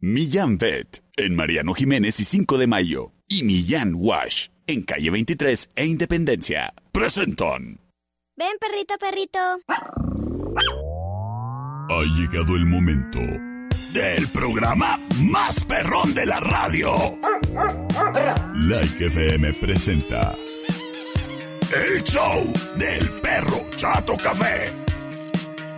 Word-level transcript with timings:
Millán 0.00 0.58
Vet 0.58 1.02
en 1.16 1.34
Mariano 1.34 1.72
Jiménez 1.72 2.20
y 2.20 2.24
5 2.24 2.58
de 2.58 2.66
Mayo. 2.66 3.12
Y 3.28 3.44
Millán 3.44 3.94
Wash 3.94 4.48
en 4.66 4.82
calle 4.82 5.10
23 5.10 5.70
e 5.74 5.86
Independencia. 5.86 6.74
Presentan. 6.92 7.80
Ven, 8.36 8.56
perrito, 8.60 8.94
perrito. 9.00 9.38
Ha 11.88 12.02
llegado 12.14 12.56
el 12.56 12.66
momento 12.66 13.20
del 13.94 14.28
programa 14.34 15.00
más 15.30 15.64
perrón 15.64 16.12
de 16.12 16.26
la 16.26 16.40
radio. 16.40 16.92
Like 18.54 19.06
FM 19.06 19.54
presenta 19.54 20.36
el 21.74 22.02
show 22.04 22.52
del 22.76 23.10
perro 23.22 23.66
Chato 23.76 24.14
Café. 24.18 24.85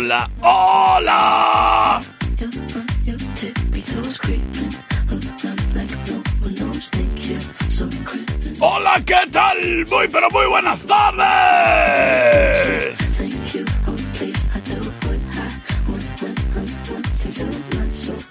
Hola, 0.00 0.30
hola. 0.42 2.00
Hola, 8.60 9.02
¿qué 9.04 9.16
tal? 9.32 9.86
Muy, 9.86 10.06
pero 10.06 10.30
muy 10.30 10.46
buenas 10.46 10.86
tardes. 10.86 11.26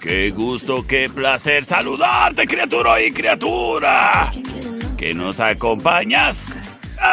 Qué 0.00 0.30
gusto, 0.30 0.86
qué 0.86 1.10
placer 1.10 1.66
saludarte, 1.66 2.46
criatura 2.46 3.02
y 3.02 3.12
criatura. 3.12 4.30
Que 4.96 5.12
nos 5.12 5.38
acompañas 5.38 6.50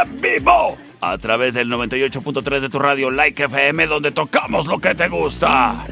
en 0.01 0.21
vivo 0.21 0.77
a 1.01 1.17
través 1.17 1.53
del 1.53 1.69
98.3 1.69 2.59
de 2.59 2.69
tu 2.69 2.79
radio 2.79 3.11
Like 3.11 3.45
FM, 3.45 3.87
donde 3.87 4.11
tocamos 4.11 4.67
lo 4.67 4.79
que 4.79 4.95
te 4.95 5.07
gusta. 5.07 5.85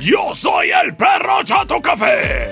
Yo 0.00 0.34
soy 0.34 0.70
el 0.70 0.94
perro 0.94 1.42
Chato 1.44 1.80
Café. 1.80 2.50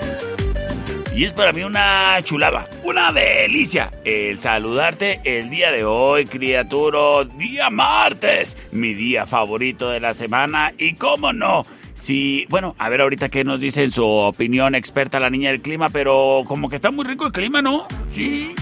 Y 1.15 1.25
es 1.25 1.33
para 1.35 1.53
mí 1.53 1.63
una 1.63 2.17
chulada, 2.23 2.67
una 2.85 3.13
delicia 3.13 3.91
el 4.03 4.41
saludarte 4.41 5.21
el 5.25 5.51
día 5.51 5.71
de 5.71 5.85
hoy, 5.85 6.25
criatura, 6.25 7.25
día 7.37 7.69
martes, 7.69 8.57
mi 8.73 8.95
día 8.95 9.27
favorito 9.27 9.91
de 9.91 10.01
la 10.01 10.15
semana 10.15 10.73
y 10.79 10.95
cómo 10.95 11.35
no. 11.35 11.67
Sí, 11.95 12.47
bueno, 12.49 12.75
a 12.79 12.89
ver 12.89 13.03
ahorita 13.03 13.29
qué 13.29 13.45
nos 13.45 13.61
dice 13.61 13.85
en 13.85 13.93
su 13.93 14.05
opinión 14.05 14.75
experta 14.75 15.21
la 15.21 15.31
niña 15.31 15.51
del 15.51 15.61
clima, 15.61 15.91
pero 15.91 16.43
como 16.49 16.71
que 16.71 16.77
está 16.77 16.91
muy 16.91 17.05
rico 17.05 17.27
el 17.27 17.33
clima, 17.33 17.61
¿no? 17.61 17.87
Sí. 18.11 18.55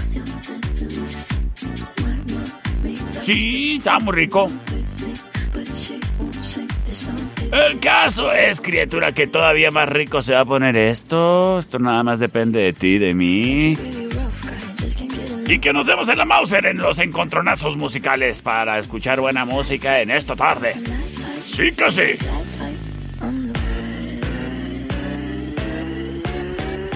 Sí, 3.30 3.76
está 3.76 3.98
muy 4.00 4.12
rico. 4.12 4.50
El 7.52 7.78
caso 7.78 8.32
es, 8.32 8.60
criatura, 8.60 9.12
que 9.12 9.28
todavía 9.28 9.70
más 9.70 9.88
rico 9.88 10.20
se 10.20 10.32
va 10.32 10.40
a 10.40 10.44
poner 10.44 10.76
esto. 10.76 11.60
Esto 11.60 11.78
nada 11.78 12.02
más 12.02 12.18
depende 12.18 12.60
de 12.60 12.72
ti, 12.72 12.98
de 12.98 13.14
mí. 13.14 13.76
Y 15.46 15.58
que 15.60 15.72
nos 15.72 15.86
vemos 15.86 16.08
en 16.08 16.18
la 16.18 16.24
Mauser 16.24 16.66
en 16.66 16.78
los 16.78 16.98
encontronazos 16.98 17.76
musicales 17.76 18.42
para 18.42 18.80
escuchar 18.80 19.20
buena 19.20 19.44
música 19.44 20.00
en 20.00 20.10
esta 20.10 20.34
tarde. 20.34 20.74
Sí 21.44 21.70
que 21.76 21.90
sí. 21.90 22.26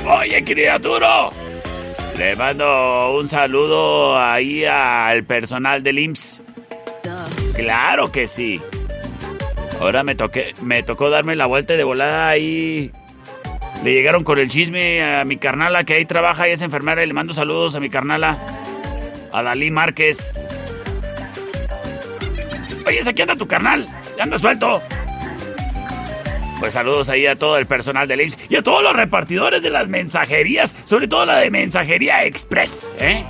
Oye, 0.05 0.44
criatura. 0.44 1.31
Le 2.19 2.37
mando 2.37 3.19
un 3.19 3.29
saludo 3.29 4.19
ahí 4.19 4.65
al 4.65 5.25
personal 5.25 5.83
del 5.83 5.99
IMSS. 5.99 6.43
Claro 7.57 8.13
que 8.13 8.29
sí. 8.29 8.61
Ahora 9.81 10.03
me 10.03 10.15
toqué, 10.15 10.55
me 10.63 10.83
tocó 10.83 11.11
darme 11.11 11.35
la 11.35 11.47
vuelta 11.47 11.75
de 11.75 11.85
volada 11.85 12.29
ahí. 12.29 12.93
Le 13.83 13.93
llegaron 13.93 14.25
con 14.25 14.39
el 14.39 14.49
chisme 14.49 15.03
a 15.03 15.25
mi 15.25 15.37
carnala 15.37 15.85
que 15.85 15.95
ahí 15.95 16.05
trabaja 16.05 16.49
y 16.49 16.53
es 16.53 16.63
enfermera 16.63 17.03
y 17.03 17.07
le 17.07 17.13
mando 17.13 17.35
saludos 17.35 17.75
a 17.75 17.81
mi 17.81 17.91
carnala. 17.91 18.39
A 19.33 19.43
Dalí 19.43 19.71
Márquez. 19.71 20.33
Oye, 22.87 23.03
aquí 23.05 23.23
anda 23.23 23.35
tu 23.35 23.47
carnal. 23.47 23.87
Ya 24.17 24.23
anda 24.23 24.39
suelto. 24.39 24.81
Pues 26.65 26.73
saludos 26.73 27.11
ahí 27.11 27.27
a 27.27 27.37
todo 27.37 27.59
el 27.59 27.67
personal 27.67 28.09
del 28.09 28.23
IMSS 28.23 28.39
y 28.49 28.57
a 28.57 28.63
todos 28.63 28.83
los 28.83 28.97
repartidores 28.97 29.61
de 29.61 29.69
las 29.69 29.87
mensajerías, 29.87 30.75
sobre 30.87 31.07
todo 31.07 31.27
la 31.27 31.37
de 31.37 31.51
Mensajería 31.51 32.25
Express, 32.25 32.89
¿eh? 32.99 33.23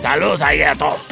Saludos 0.00 0.40
ahí 0.40 0.62
a 0.62 0.72
todos. 0.72 1.06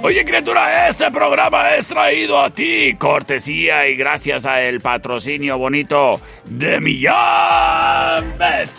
Oye, 0.00 0.24
criatura, 0.24 0.88
este 0.88 1.10
programa 1.10 1.74
es 1.74 1.86
traído 1.86 2.40
a 2.40 2.48
ti, 2.48 2.94
cortesía 2.96 3.86
y 3.88 3.96
gracias 3.96 4.46
a 4.46 4.62
el 4.62 4.80
patrocinio 4.80 5.58
bonito 5.58 6.18
de 6.46 6.80
Millán 6.80 8.24
Bet, 8.38 8.70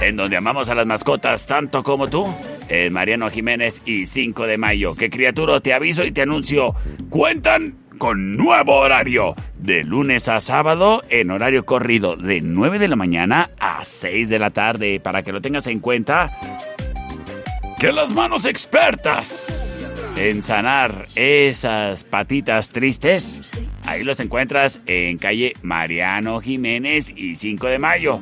en 0.00 0.16
donde 0.16 0.38
amamos 0.38 0.70
a 0.70 0.74
las 0.74 0.86
mascotas 0.86 1.46
tanto 1.46 1.82
como 1.82 2.08
tú, 2.08 2.34
en 2.70 2.94
Mariano 2.94 3.28
Jiménez 3.28 3.82
y 3.84 4.06
5 4.06 4.46
de 4.46 4.56
mayo. 4.56 4.94
Que 4.94 5.10
criatura, 5.10 5.60
te 5.60 5.74
aviso 5.74 6.02
y 6.02 6.12
te 6.12 6.22
anuncio, 6.22 6.74
cuentan 7.10 7.87
con 7.98 8.32
nuevo 8.36 8.76
horario, 8.76 9.34
de 9.58 9.84
lunes 9.84 10.28
a 10.28 10.40
sábado 10.40 11.02
en 11.10 11.30
horario 11.30 11.66
corrido 11.66 12.16
de 12.16 12.40
9 12.40 12.78
de 12.78 12.88
la 12.88 12.96
mañana 12.96 13.50
a 13.58 13.84
6 13.84 14.28
de 14.28 14.38
la 14.38 14.50
tarde, 14.50 15.00
para 15.00 15.22
que 15.22 15.32
lo 15.32 15.42
tengas 15.42 15.66
en 15.66 15.80
cuenta. 15.80 16.30
Que 17.78 17.92
las 17.92 18.12
manos 18.12 18.46
expertas 18.46 19.84
en 20.16 20.42
sanar 20.42 21.06
esas 21.14 22.04
patitas 22.04 22.70
tristes, 22.70 23.52
ahí 23.84 24.02
los 24.04 24.20
encuentras 24.20 24.80
en 24.86 25.18
calle 25.18 25.52
Mariano 25.62 26.40
Jiménez 26.40 27.12
y 27.14 27.34
5 27.34 27.66
de 27.66 27.78
mayo. 27.78 28.20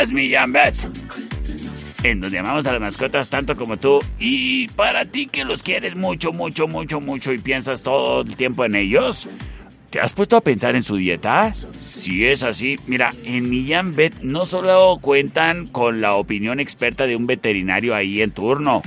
Es 0.00 0.12
mi 0.12 0.30
Jambet. 0.30 0.74
En 2.02 2.20
donde 2.20 2.38
amamos 2.38 2.66
a 2.66 2.72
las 2.72 2.80
mascotas 2.80 3.28
tanto 3.28 3.56
como 3.56 3.76
tú. 3.76 4.00
Y 4.18 4.68
para 4.68 5.04
ti 5.04 5.26
que 5.26 5.44
los 5.44 5.62
quieres 5.62 5.94
mucho, 5.94 6.32
mucho, 6.32 6.66
mucho, 6.66 7.00
mucho 7.00 7.32
y 7.32 7.38
piensas 7.38 7.82
todo 7.82 8.22
el 8.22 8.34
tiempo 8.34 8.64
en 8.64 8.74
ellos, 8.74 9.28
¿te 9.90 10.00
has 10.00 10.12
puesto 10.12 10.36
a 10.36 10.40
pensar 10.40 10.74
en 10.74 10.82
su 10.82 10.96
dieta? 10.96 11.52
Si 11.54 12.26
es 12.26 12.42
así, 12.42 12.76
mira, 12.86 13.12
en 13.24 13.48
Millán 13.50 13.94
Vet 13.94 14.20
no 14.22 14.46
solo 14.46 14.98
cuentan 15.00 15.68
con 15.68 16.00
la 16.00 16.14
opinión 16.14 16.58
experta 16.58 17.06
de 17.06 17.14
un 17.14 17.26
veterinario 17.26 17.94
ahí 17.94 18.20
en 18.20 18.32
turno, 18.32 18.82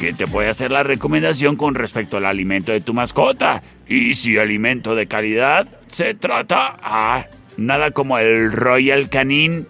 que 0.00 0.12
te 0.12 0.26
puede 0.26 0.48
hacer 0.48 0.70
la 0.70 0.82
recomendación 0.82 1.56
con 1.56 1.74
respecto 1.74 2.16
al 2.16 2.24
alimento 2.24 2.72
de 2.72 2.80
tu 2.80 2.94
mascota. 2.94 3.62
Y 3.86 4.14
si 4.14 4.38
alimento 4.38 4.94
de 4.94 5.06
calidad 5.06 5.68
se 5.88 6.14
trata 6.14 6.76
a 6.82 7.26
nada 7.56 7.90
como 7.90 8.18
el 8.18 8.50
Royal 8.50 9.10
Canin, 9.10 9.66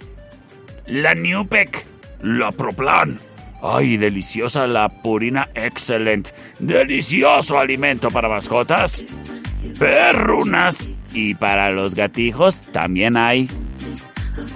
la 0.87 1.15
Newpec, 1.15 1.90
la 2.23 2.53
Proplan. 2.53 3.19
Ay, 3.63 3.97
deliciosa 3.97 4.67
la 4.67 4.89
Purina 4.89 5.49
Excellent. 5.55 6.29
Delicioso 6.59 7.59
alimento 7.59 8.11
para 8.11 8.29
mascotas. 8.29 9.05
Perrunas. 9.79 10.87
Y 11.13 11.35
para 11.35 11.71
los 11.71 11.95
gatijos 11.95 12.61
también 12.73 13.17
hay. 13.17 13.49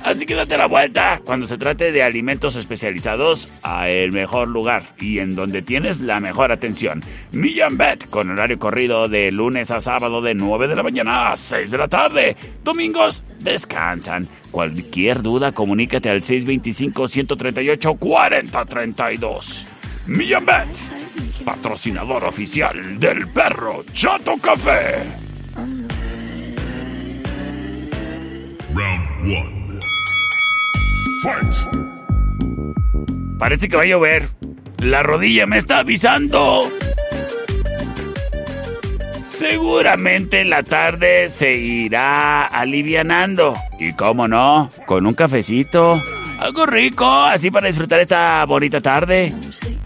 Así 0.03 0.27
que 0.27 0.35
date 0.35 0.57
la 0.57 0.67
vuelta 0.67 1.21
cuando 1.25 1.47
se 1.47 1.57
trate 1.57 1.93
de 1.93 2.03
alimentos 2.03 2.57
especializados 2.57 3.49
a 3.63 3.89
el 3.89 4.13
mejor 4.13 4.49
lugar 4.49 4.83
y 5.01 5.19
en 5.19 5.35
donde 5.35 5.63
tienes 5.63 6.01
la 6.01 6.21
mejor 6.21 6.53
atención. 6.53 7.03
Millán 7.33 7.77
Bet 7.79 8.09
con 8.11 8.31
horario 8.31 8.59
corrido 8.59 9.09
de 9.09 9.33
lunes 9.33 9.71
a 9.71 9.81
sábado 9.81 10.21
de 10.21 10.35
9 10.35 10.69
de 10.69 10.77
la 10.77 10.83
mañana 10.83 11.33
a 11.33 11.37
6 11.37 11.71
de 11.71 11.79
la 11.79 11.89
tarde. 11.89 12.37
Domingos 12.63 13.23
descansan. 13.41 14.29
Cualquier 14.51 15.23
duda 15.23 15.53
comunícate 15.53 16.11
al 16.11 16.23
625 16.23 17.09
138 17.09 17.95
4032. 17.95 19.67
Millán 20.07 20.45
Bet, 20.45 21.45
patrocinador 21.45 22.25
oficial 22.25 23.01
del 23.01 23.27
perro 23.29 23.85
Chato 23.93 24.35
Café. 24.41 25.25
Round 28.75 29.07
1. 29.25 29.54
Parece 33.39 33.69
que 33.69 33.77
va 33.77 33.83
a 33.83 33.87
llover. 33.87 34.29
La 34.79 35.03
rodilla 35.03 35.47
me 35.47 35.59
está 35.59 35.79
avisando. 35.79 36.71
Seguramente 39.27 40.41
en 40.41 40.51
la 40.51 40.63
tarde 40.63 41.29
se 41.29 41.53
irá 41.53 42.47
alivianando. 42.47 43.55
Y 43.79 43.93
cómo 43.93 44.29
no, 44.29 44.71
con 44.87 45.07
un 45.07 45.15
cafecito. 45.15 46.01
Algo 46.39 46.67
rico, 46.67 47.07
así 47.07 47.51
para 47.51 47.69
disfrutar 47.69 48.01
esta 48.01 48.45
bonita 48.45 48.81
tarde. 48.81 49.35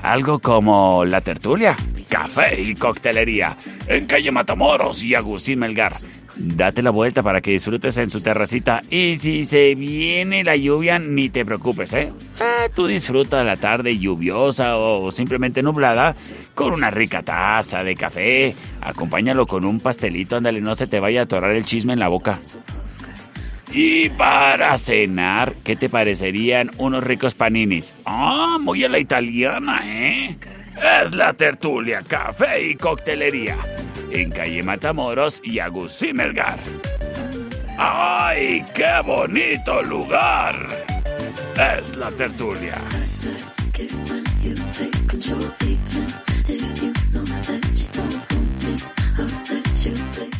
Algo 0.02 0.38
como 0.38 1.04
la 1.04 1.20
tertulia, 1.20 1.76
café 2.08 2.60
y 2.60 2.74
coctelería. 2.74 3.56
En 3.86 4.06
calle 4.06 4.30
Matamoros 4.30 5.02
y 5.02 5.14
Agustín 5.14 5.58
Melgar. 5.58 5.96
Date 6.38 6.82
la 6.82 6.90
vuelta 6.90 7.22
para 7.22 7.40
que 7.40 7.50
disfrutes 7.50 7.98
en 7.98 8.10
su 8.10 8.20
terracita. 8.20 8.80
Y 8.90 9.16
si 9.16 9.44
se 9.44 9.74
viene 9.74 10.44
la 10.44 10.54
lluvia, 10.54 10.98
ni 11.00 11.28
te 11.30 11.44
preocupes, 11.44 11.92
¿eh? 11.94 12.12
eh 12.40 12.70
tú 12.74 12.86
disfruta 12.86 13.42
la 13.42 13.56
tarde 13.56 13.98
lluviosa 13.98 14.76
o 14.76 15.10
simplemente 15.10 15.62
nublada 15.62 16.14
con 16.54 16.72
una 16.72 16.90
rica 16.90 17.22
taza 17.22 17.82
de 17.82 17.96
café. 17.96 18.54
Acompáñalo 18.80 19.46
con 19.46 19.64
un 19.64 19.80
pastelito, 19.80 20.36
ándale, 20.36 20.60
no 20.60 20.76
se 20.76 20.86
te 20.86 21.00
vaya 21.00 21.20
a 21.20 21.24
atorar 21.24 21.52
el 21.52 21.64
chisme 21.64 21.92
en 21.92 21.98
la 21.98 22.08
boca. 22.08 22.38
Y 23.72 24.08
para 24.10 24.78
cenar, 24.78 25.54
¿qué 25.64 25.76
te 25.76 25.88
parecerían 25.88 26.70
unos 26.78 27.04
ricos 27.04 27.34
paninis? 27.34 27.94
Ah, 28.06 28.58
muy 28.60 28.82
a 28.84 28.88
la 28.88 28.98
italiana, 28.98 29.82
¿eh? 29.84 30.38
Es 30.82 31.12
la 31.12 31.32
tertulia, 31.32 32.00
café 32.06 32.60
y 32.62 32.74
coctelería. 32.74 33.56
En 34.10 34.30
calle 34.30 34.62
Matamoros 34.62 35.40
y 35.42 35.58
Agustín 35.58 36.16
Melgar. 36.16 36.58
¡Ay, 37.76 38.64
qué 38.74 39.00
bonito 39.04 39.82
lugar! 39.82 40.54
Es 41.56 41.96
la 41.96 42.10
tertulia. 42.12 42.76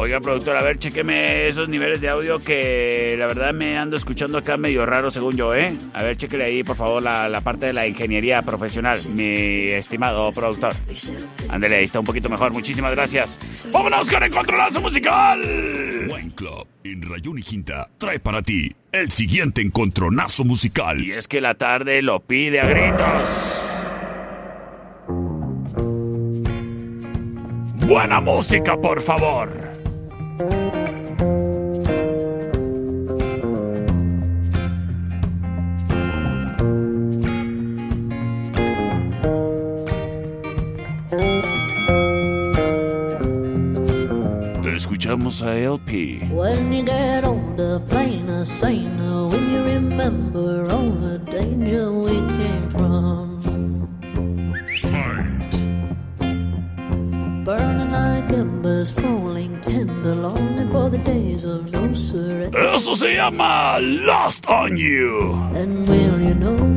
Oiga, 0.01 0.21
productor, 0.21 0.57
a 0.57 0.63
ver, 0.63 0.79
chequeme 0.79 1.49
esos 1.49 1.69
niveles 1.69 2.01
de 2.01 2.09
audio 2.09 2.39
que 2.39 3.17
la 3.19 3.27
verdad 3.27 3.53
me 3.53 3.77
ando 3.77 3.97
escuchando 3.97 4.39
acá 4.39 4.57
medio 4.57 4.87
raro 4.87 5.11
según 5.11 5.37
yo, 5.37 5.57
¿eh? 5.57 5.77
A 5.93 6.05
ver, 6.05 6.17
chequele 6.17 6.45
ahí, 6.45 6.63
por 6.63 6.77
favor, 6.77 7.03
la, 7.03 7.41
parte 7.41 7.67
de 7.67 7.73
la 7.73 7.85
ingeniería 7.85 8.43
profesional, 8.43 9.01
mi 9.09 9.25
estimado 9.25 10.31
productor. 10.31 10.73
Ándale, 11.49 11.77
ahí 11.77 11.85
está 11.85 11.99
un 11.99 12.07
poquito 12.07 12.29
mejor, 12.29 12.53
muchísimas 12.53 12.93
gracias. 12.93 13.41
¡Vámonos 13.73 14.09
con 14.09 14.23
el 14.23 14.31
controlazo 14.31 14.81
musical! 14.81 15.41
Wine 16.09 16.33
Club 16.37 16.69
en 16.85 17.03
Rayón 17.03 17.41
y 17.41 17.43
Quinta 17.43 17.91
trae 17.99 18.21
para 18.21 18.41
ti 18.41 18.77
el 18.93 19.11
siguiente 19.11 19.63
encontronazo 19.63 20.45
musical. 20.45 21.01
Y 21.01 21.11
es 21.11 21.27
que 21.27 21.41
la 21.41 21.55
tarde 21.55 22.03
lo 22.03 22.21
pide 22.21 22.61
a 22.61 22.67
gritos. 22.67 23.65
Buena 27.85 28.21
música, 28.21 28.77
por 28.77 29.01
favor. 29.03 29.88
Escuchamos 45.19 45.43
a 45.43 45.65
LP. 45.65 46.21
When 46.31 46.73
you 46.73 46.85
get 46.85 47.25
older, 47.25 47.81
plainer, 47.89 48.45
saner, 48.45 49.27
when 49.27 49.51
you 49.51 49.63
remember 49.65 50.63
all 50.71 50.91
the 50.91 51.19
danger 51.19 51.91
we 51.93 52.15
came 52.39 52.71
from. 52.71 53.41
Fight. 54.83 55.49
burning 57.45 57.91
like 57.91 58.31
embers, 58.33 58.91
falling 58.91 59.61
tender, 59.61 60.15
longing 60.15 60.71
for 60.71 60.89
the 60.91 60.99
days 60.99 61.45
of 61.45 61.73
no 61.73 61.95
surrender. 61.95 62.75
Eso 62.75 62.95
se 62.95 63.17
llama 63.17 63.79
Lost 63.81 64.47
on 64.47 64.77
You. 64.77 65.33
And 65.55 65.79
will 65.89 66.21
you 66.21 66.35
know? 66.35 66.68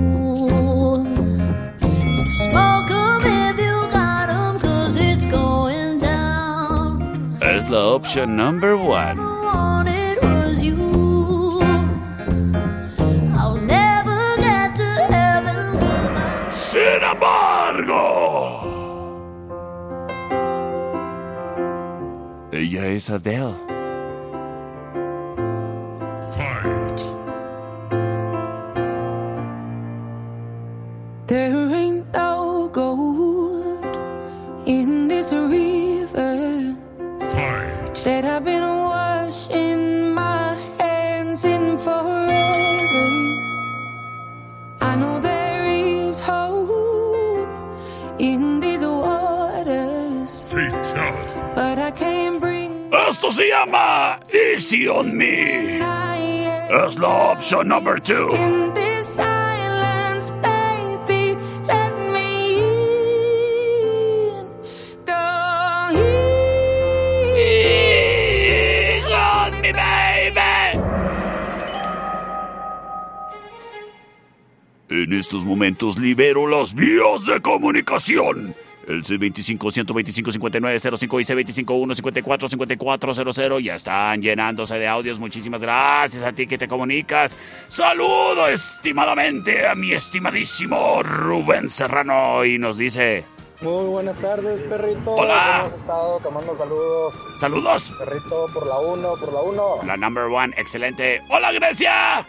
To 14.75 14.83
heaven, 14.83 15.71
cause 15.79 16.15
I... 16.15 16.51
Sin 16.51 17.01
embargo. 17.01 18.01
Ella 22.51 22.87
es 22.87 23.09
Adele. 23.09 23.70
Opción 57.41 57.67
number 57.67 57.97
two. 57.97 58.29
in 58.35 58.71
this 58.75 59.15
silence, 59.15 60.29
baby. 60.43 61.35
Let 61.65 61.91
me 62.13 62.59
in. 62.59 64.45
Go 65.07 65.89
Easy 67.35 69.11
on 69.11 69.59
me, 69.59 69.71
baby. 69.73 70.79
En 74.89 75.11
estos 75.13 75.43
momentos 75.43 75.97
libero 75.97 76.45
las 76.45 76.75
vías 76.75 77.25
de 77.25 77.41
comunicación. 77.41 78.53
El 78.91 79.03
C25-125-5905 79.03 81.21
y 81.21 81.23
C25-154-5400 81.63 83.63
ya 83.63 83.75
están 83.75 84.21
llenándose 84.21 84.75
de 84.75 84.87
audios. 84.87 85.19
Muchísimas 85.19 85.61
gracias 85.61 86.23
a 86.23 86.33
ti 86.33 86.45
que 86.45 86.57
te 86.57 86.67
comunicas. 86.67 87.37
Saludo 87.69 88.47
estimadamente 88.47 89.65
a 89.67 89.75
mi 89.75 89.93
estimadísimo 89.93 91.01
Rubén 91.03 91.69
Serrano 91.69 92.43
y 92.43 92.57
nos 92.57 92.77
dice... 92.77 93.23
Muy 93.61 93.85
buenas 93.85 94.17
tardes, 94.17 94.61
perrito. 94.63 95.11
Hola. 95.11 95.61
¿Cómo 95.61 95.75
has 95.75 95.81
estado? 95.81 96.19
Tomando 96.19 96.57
saludos. 96.57 97.13
Saludos. 97.39 97.91
Perrito, 97.99 98.47
por 98.51 98.65
la 98.65 98.79
uno, 98.79 99.13
por 99.19 99.31
la 99.31 99.41
uno. 99.41 99.83
La 99.85 99.95
number 99.97 100.25
one, 100.25 100.51
excelente. 100.57 101.21
Hola 101.29 101.51
Grecia. 101.51 102.25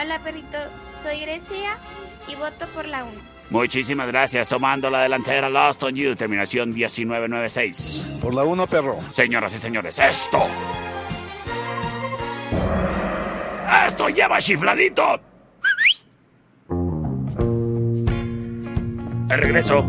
Hola, 0.00 0.20
perrito. 0.20 0.58
Soy 1.02 1.18
Grecia 1.20 1.76
y 2.28 2.36
voto 2.36 2.66
por 2.74 2.86
la 2.86 3.02
1. 3.04 3.37
Muchísimas 3.50 4.06
gracias. 4.08 4.48
Tomando 4.48 4.90
la 4.90 5.02
delantera 5.02 5.48
Lost 5.48 5.82
on 5.82 5.94
You, 5.94 6.14
terminación 6.14 6.70
1996. 6.70 8.04
Por 8.20 8.34
la 8.34 8.44
uno, 8.44 8.66
perro. 8.66 8.98
Señoras 9.10 9.54
y 9.54 9.58
señores, 9.58 9.98
esto. 9.98 10.38
Esto 13.86 14.08
lleva 14.08 14.38
chifladito. 14.38 15.20
El 19.30 19.40
regreso. 19.40 19.86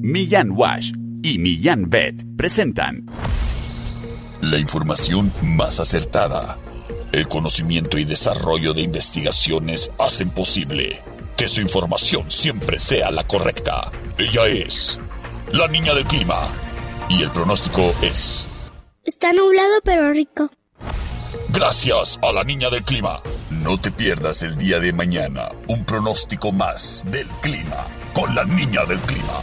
Millán 0.00 0.52
Wash 0.52 0.92
y 1.22 1.38
Millán 1.38 1.90
Bet 1.90 2.24
presentan 2.36 3.04
la 4.40 4.58
información 4.58 5.32
más 5.42 5.80
acertada. 5.80 6.56
El 7.12 7.26
conocimiento 7.26 7.98
y 7.98 8.04
desarrollo 8.04 8.74
de 8.74 8.82
investigaciones 8.82 9.90
hacen 9.98 10.30
posible 10.30 11.02
que 11.36 11.48
su 11.48 11.60
información 11.60 12.30
siempre 12.30 12.78
sea 12.78 13.10
la 13.10 13.26
correcta. 13.26 13.90
Ella 14.16 14.46
es 14.46 15.00
la 15.52 15.66
niña 15.66 15.94
del 15.94 16.04
clima 16.04 16.46
y 17.08 17.22
el 17.22 17.30
pronóstico 17.30 17.92
es... 18.00 18.46
Está 19.04 19.32
nublado 19.32 19.80
pero 19.82 20.12
rico. 20.12 20.50
Gracias 21.48 22.20
a 22.22 22.32
la 22.32 22.44
niña 22.44 22.70
del 22.70 22.84
clima. 22.84 23.20
No 23.50 23.80
te 23.80 23.90
pierdas 23.90 24.42
el 24.42 24.56
día 24.56 24.78
de 24.78 24.92
mañana 24.92 25.48
un 25.66 25.84
pronóstico 25.84 26.52
más 26.52 27.02
del 27.10 27.26
clima 27.40 27.86
con 28.14 28.34
la 28.34 28.44
niña 28.44 28.84
del 28.84 29.00
clima 29.00 29.42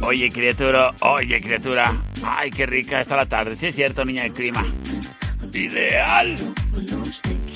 Oye, 0.00 0.30
criatura, 0.30 0.94
oye, 1.00 1.40
criatura. 1.40 1.94
Ay, 2.22 2.50
qué 2.50 2.64
rica 2.66 3.00
está 3.00 3.16
la 3.16 3.26
tarde. 3.26 3.56
Sí 3.56 3.66
es 3.66 3.74
cierto, 3.74 4.04
niña 4.04 4.22
del 4.22 4.32
clima. 4.32 4.64
Ideal. 5.52 6.36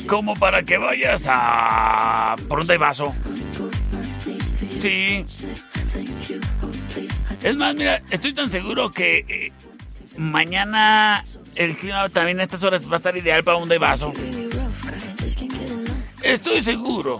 Como 0.06 0.34
para 0.34 0.62
que 0.62 0.76
vayas 0.76 1.24
a... 1.26 2.36
por 2.48 2.60
un 2.60 2.66
vaso. 2.78 3.14
Sí. 4.80 5.24
Es 7.42 7.56
más, 7.56 7.74
mira, 7.74 8.02
estoy 8.10 8.34
tan 8.34 8.50
seguro 8.50 8.90
que 8.90 9.24
eh, 9.26 9.52
mañana 10.18 11.24
el 11.54 11.76
clima 11.76 12.08
también 12.10 12.40
a 12.40 12.42
estas 12.42 12.62
horas 12.62 12.86
va 12.86 12.94
a 12.94 12.96
estar 12.96 13.16
ideal 13.16 13.42
para 13.42 13.56
un 13.56 13.68
vaso. 13.80 14.12
Estoy 16.22 16.60
seguro 16.60 17.18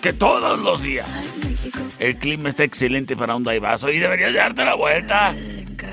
que 0.00 0.12
todos 0.12 0.58
los 0.58 0.82
días 0.82 1.08
el 1.98 2.16
clima 2.16 2.48
está 2.48 2.64
excelente 2.64 3.16
para 3.16 3.36
un 3.36 3.44
daivazo 3.44 3.90
y 3.90 3.98
deberías 3.98 4.34
darte 4.34 4.64
la 4.64 4.74
vuelta 4.74 5.34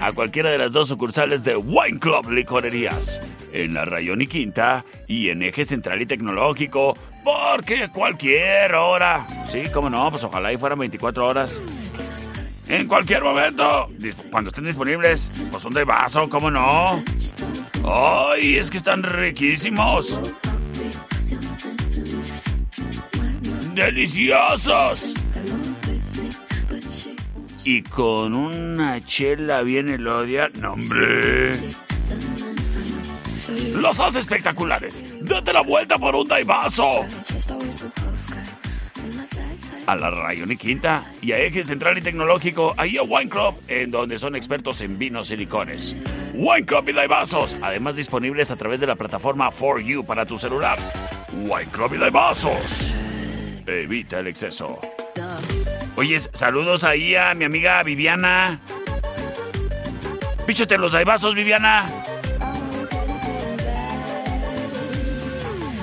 a 0.01 0.11
cualquiera 0.11 0.49
de 0.49 0.57
las 0.57 0.71
dos 0.71 0.87
sucursales 0.87 1.43
de 1.43 1.55
Wine 1.55 1.99
Club 1.99 2.29
Licorerías, 2.29 3.21
en 3.53 3.73
la 3.73 3.85
Rayón 3.85 4.21
y 4.21 4.27
Quinta 4.27 4.83
y 5.07 5.29
en 5.29 5.43
Eje 5.43 5.65
Central 5.65 6.01
y 6.01 6.05
Tecnológico, 6.05 6.97
porque 7.23 7.89
cualquier 7.89 8.75
hora, 8.75 9.25
sí, 9.47 9.63
cómo 9.73 9.89
no, 9.89 10.11
pues 10.11 10.23
ojalá 10.23 10.51
y 10.53 10.57
fueran 10.57 10.79
24 10.79 11.25
horas. 11.25 11.61
En 12.67 12.87
cualquier 12.87 13.23
momento, 13.23 13.87
cuando 14.31 14.49
estén 14.49 14.65
disponibles, 14.65 15.31
pues 15.51 15.63
un 15.65 15.73
vaso, 15.85 16.27
cómo 16.29 16.49
no. 16.49 17.03
¡Ay, 17.87 18.57
es 18.57 18.71
que 18.71 18.77
están 18.77 19.03
riquísimos! 19.03 20.19
¡Deliciosos! 23.75 25.13
Y 27.67 27.81
con 27.81 28.35
una 28.35 29.03
chela 29.03 29.63
bien 29.63 29.89
elodia, 29.89 30.51
¡no, 30.59 30.73
hombre! 30.73 31.49
¡Los 33.73 33.99
hace 33.99 34.19
espectaculares! 34.19 35.03
¡Date 35.21 35.51
la 35.51 35.61
vuelta 35.61 35.97
por 35.97 36.15
un 36.15 36.27
daivazo! 36.27 37.01
A 39.87 39.95
la 39.95 40.11
Rayón 40.11 40.51
y 40.51 40.57
Quinta 40.57 41.05
y 41.23 41.31
a 41.31 41.39
Eje 41.39 41.63
Central 41.63 41.97
y 41.97 42.01
Tecnológico, 42.01 42.75
ahí 42.77 42.97
a 42.97 43.03
Wine 43.03 43.29
Club, 43.29 43.55
en 43.67 43.89
donde 43.89 44.19
son 44.19 44.35
expertos 44.35 44.81
en 44.81 44.99
vinos 44.99 45.31
y 45.31 45.37
licores. 45.37 45.95
Wine 46.35 46.67
Club 46.67 46.89
y 46.89 46.93
Daibazos, 46.93 47.57
además 47.63 47.95
disponibles 47.95 48.51
a 48.51 48.57
través 48.57 48.79
de 48.79 48.85
la 48.85 48.95
plataforma 48.95 49.49
For 49.49 49.81
You 49.81 50.05
para 50.05 50.23
tu 50.27 50.37
celular. 50.37 50.77
Wine 51.33 51.71
Club 51.71 51.95
y 51.95 51.97
Daibazos. 51.97 52.95
Evita 53.65 54.19
el 54.19 54.27
exceso. 54.27 54.79
Oye, 55.97 56.19
saludos 56.19 56.83
ahí 56.83 57.15
a 57.15 57.33
mi 57.33 57.45
amiga 57.45 57.81
Viviana. 57.83 58.59
Píchate 60.45 60.77
los 60.77 60.91
daibazos, 60.91 61.33
Viviana. 61.35 61.85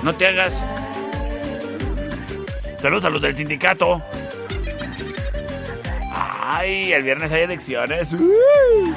No 0.03 0.15
te 0.15 0.27
hagas. 0.27 0.63
Saludos 2.81 3.05
a 3.05 3.11
los 3.11 3.23
del 3.23 3.37
sindicato. 3.37 4.03
Ay, 6.15 6.93
el 6.93 7.03
viernes 7.03 7.33
hay 7.33 7.43
elecciones. 7.43 8.13
¡Uh! 8.13 8.95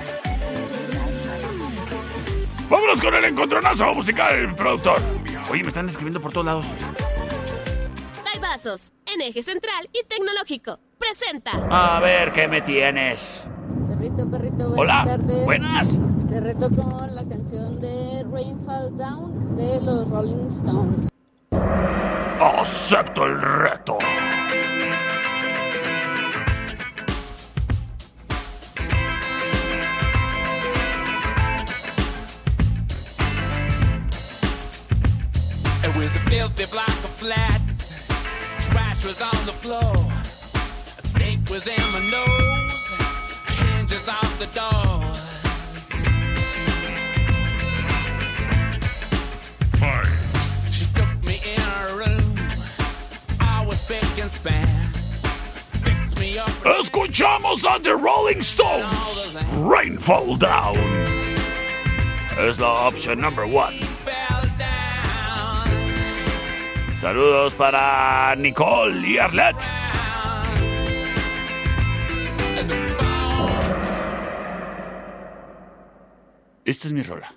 Vámonos 2.70 3.00
con 3.00 3.14
el 3.14 3.26
encontronazo 3.26 3.94
musical, 3.94 4.54
productor. 4.56 5.00
Oye, 5.50 5.62
me 5.62 5.70
están 5.70 5.88
escribiendo 5.88 6.20
por 6.20 6.34
todos 6.34 6.46
lados. 6.46 6.66
Vasos, 8.42 8.94
en 9.12 9.22
eje 9.22 9.42
central 9.42 9.90
y 9.92 10.06
tecnológico. 10.08 10.80
Presenta. 10.98 11.52
A 11.70 12.00
ver, 12.00 12.32
¿qué 12.34 12.48
me 12.48 12.62
tienes? 12.62 13.48
Perrito, 13.90 14.30
perrito, 14.30 14.70
buenas 14.70 14.80
Hola, 14.80 15.04
tardes. 15.06 15.46
buenas. 15.46 16.00
Te 16.28 16.40
reto 16.40 16.70
con 16.70 17.14
la 17.16 17.24
canción 17.26 17.80
de 17.80 18.26
Rain 18.32 18.64
Fall 18.66 18.98
Down 18.98 19.56
de 19.56 19.82
los 19.82 20.10
Rolling 20.10 20.48
Stones. 20.48 21.10
Acepto 22.40 23.26
el 23.26 23.42
reto. 23.42 23.98
It 35.84 35.96
was 35.96 36.16
a 36.16 36.20
filthy 36.30 36.66
block 36.66 36.88
of 36.90 37.12
flats. 37.22 37.94
Trash 38.68 39.06
was 39.06 39.22
on 39.22 39.46
the 39.46 39.54
floor. 39.64 39.94
A 41.26 41.28
stink 41.28 41.50
was 41.50 41.66
in 41.68 41.92
my 41.92 42.00
nose. 42.12 42.84
Hinges 43.58 44.08
off 44.08 44.40
the 44.40 44.46
doors. 44.54 45.22
She 50.72 50.86
took 50.94 51.24
me 51.24 51.42
in 51.44 51.62
her 51.62 51.98
room. 51.98 52.40
I 53.40 53.66
was 53.66 53.84
big 53.88 54.04
and 54.20 54.30
span. 54.30 54.68
Fixed 55.84 56.20
me 56.20 56.38
up. 56.38 56.50
Escuchamos 56.64 57.64
a 57.66 57.80
The 57.82 57.96
Rolling 57.96 58.44
Stones. 58.44 59.36
Rainfall 59.54 60.38
Down. 60.38 60.78
Es 62.38 62.60
la 62.60 62.88
opción 62.88 63.20
number 63.20 63.46
one. 63.46 63.74
Saludos 67.00 67.54
para 67.56 68.36
Nicole 68.36 69.08
y 69.08 69.18
Arlette. 69.18 69.85
Esta 76.66 76.88
es 76.88 76.94
mi 76.94 77.04
rola. 77.04 77.32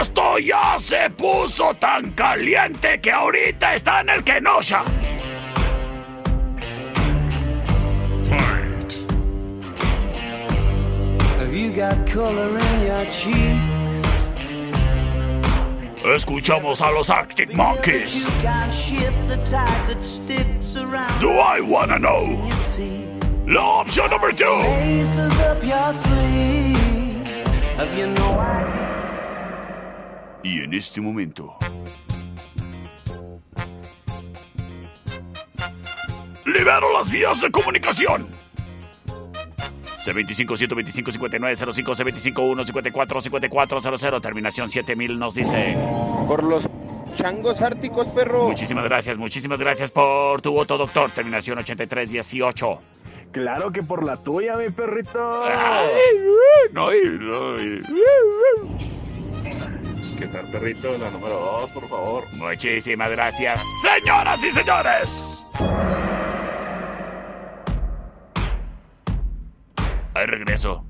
Esto 0.00 0.38
ya 0.38 0.76
se 0.78 1.08
puso 1.10 1.72
tan 1.74 2.10
caliente 2.10 3.00
que 3.00 3.12
ahorita 3.12 3.76
está 3.76 4.00
en 4.00 4.08
el 4.10 4.24
Kenosha. 4.24 4.82
Got 11.82 12.06
color 12.06 12.56
in 12.58 12.86
your 12.86 13.04
cheeks? 13.10 14.06
Escuchamos 16.04 16.80
a 16.80 16.92
los 16.92 17.10
Arctic 17.10 17.52
Monkeys. 17.54 18.24
You 18.24 18.30
can 18.40 18.70
shift 18.70 19.28
the 19.28 19.36
tide 19.50 19.88
that 19.88 20.04
sticks 20.04 20.76
around. 20.76 21.20
Do 21.20 21.30
I 21.30 21.60
wanna 21.60 21.98
know? 21.98 22.38
La 23.46 23.82
opción 23.82 24.10
number 24.10 24.30
two. 24.32 24.44
Laces 24.46 25.32
up 25.40 25.62
your 25.64 25.92
sleeve. 25.92 27.26
Have 27.76 27.98
you 27.98 28.06
no 28.06 28.38
idea? 28.38 28.90
Y 30.44 30.62
en 30.62 30.74
este 30.74 31.00
momento. 31.00 31.56
Libero 36.44 36.92
las 36.92 37.10
vías 37.10 37.40
de 37.40 37.50
comunicación. 37.50 38.28
C25 40.04 40.56
125 40.56 41.12
5905 41.12 41.94
C25 41.94 42.54
154 42.54 43.20
5400 43.20 44.22
terminación 44.22 44.68
7000 44.68 45.18
nos 45.18 45.34
dice. 45.34 45.76
Por 46.26 46.42
los 46.42 46.68
changos 47.16 47.62
árticos, 47.62 48.08
perro. 48.08 48.48
Muchísimas 48.48 48.84
gracias, 48.84 49.18
muchísimas 49.18 49.58
gracias 49.58 49.90
por 49.90 50.40
tu 50.42 50.52
voto, 50.52 50.76
doctor. 50.76 51.10
Terminación 51.10 51.58
8318. 51.58 52.80
Claro 53.30 53.70
que 53.70 53.82
por 53.82 54.04
la 54.04 54.16
tuya, 54.16 54.56
mi 54.56 54.70
perrito. 54.70 55.44
Ay, 55.44 55.86
no, 56.72 56.90
no, 56.90 57.54
¿Qué 60.18 60.26
tal, 60.26 60.46
perrito? 60.52 60.96
La 60.98 61.10
número 61.10 61.34
dos, 61.34 61.72
por 61.72 61.88
favor. 61.88 62.24
Muchísimas 62.36 63.10
gracias, 63.10 63.62
señoras 63.82 64.44
y 64.44 64.50
señores. 64.50 65.44
Pasó? 70.26 70.84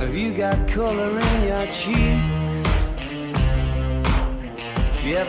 Have 0.00 0.14
you 0.14 0.32
got 0.34 0.68
color 0.68 1.18
in 1.18 1.42
your 1.42 1.66
cheeks? 1.72 2.13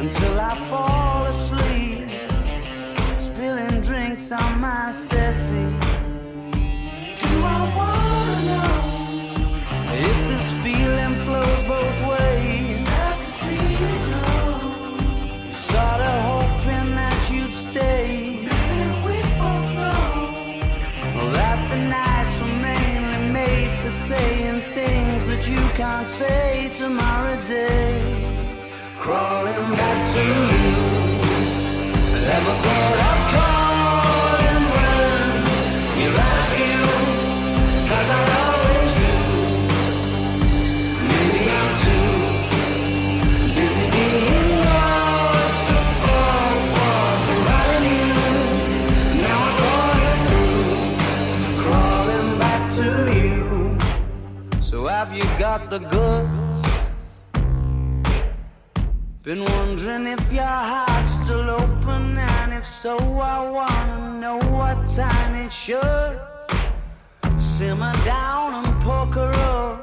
until 0.00 0.38
I 0.38 0.54
fall 0.70 1.26
asleep, 1.26 2.08
spilling 3.16 3.80
drinks 3.80 4.30
on 4.30 4.60
my 4.60 4.92
settee. 4.92 5.74
Do 7.22 7.34
I 7.56 7.60
wanna 7.78 8.36
know 8.48 8.72
if 10.06 10.16
this 10.30 10.48
feeling 10.64 11.14
flows 11.24 11.62
both 11.74 11.98
ways? 12.12 12.76
Sad 12.86 13.18
to 13.18 13.28
see 13.40 13.66
you 13.82 13.94
go. 14.12 14.26
Sorta 15.50 16.12
hoping 16.30 16.88
that 17.00 17.20
you'd 17.32 17.52
stay. 17.52 18.46
We 19.06 19.16
both 19.42 19.68
know 19.80 21.32
that 21.36 21.58
the 21.72 21.80
nights 21.98 22.36
were 22.40 22.58
mainly 22.70 23.32
made 23.32 23.72
for 23.82 23.94
saying 24.08 24.60
things 24.78 25.20
that 25.30 25.42
you 25.48 25.62
can't 25.80 26.06
say 26.06 26.70
tomorrow 26.78 27.36
day. 27.46 27.87
Crawling 29.08 29.74
back 29.74 30.12
to 30.12 30.52
you. 30.52 30.57
Down 68.04 68.64
and 68.64 68.82
poker. 68.82 69.78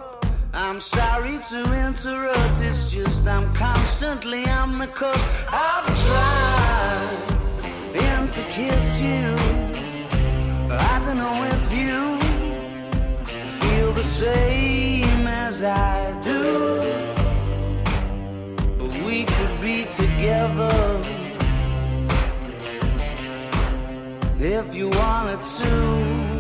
I'm 0.54 0.80
sorry 0.80 1.40
to 1.50 1.60
interrupt, 1.88 2.62
it's 2.62 2.90
just 2.90 3.26
I'm 3.28 3.54
constantly 3.54 4.46
on 4.48 4.78
the 4.80 4.88
cusp. 4.88 5.28
I've 5.52 5.86
tried 6.06 7.36
been 7.94 8.28
to 8.28 8.42
kiss 8.58 8.88
you. 9.02 9.28
But 10.68 10.82
I 10.82 10.96
don't 11.06 11.18
know 11.18 11.38
if 11.56 11.66
you 11.80 12.20
feel 13.60 13.92
the 13.94 14.04
same 14.04 15.28
as 15.28 15.62
I 15.62 16.20
do. 16.22 16.44
But 18.80 18.92
we 19.06 19.26
could 19.26 19.62
be 19.62 19.86
together 19.86 21.02
if 24.40 24.76
you 24.76 24.90
wanted 24.90 25.44
to. 25.60 26.35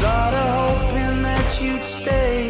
Sorta 0.00 0.42
hoping 0.56 1.22
that 1.22 1.60
you'd 1.60 1.84
stay. 1.84 2.49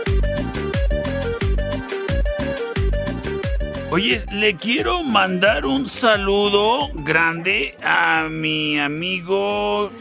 Oye, 3.91 4.23
le 4.31 4.55
quiero 4.55 5.03
mandar 5.03 5.65
un 5.65 5.85
saludo 5.85 6.87
grande 6.93 7.75
a 7.83 8.29
mi 8.31 8.79
amigo 8.79 9.91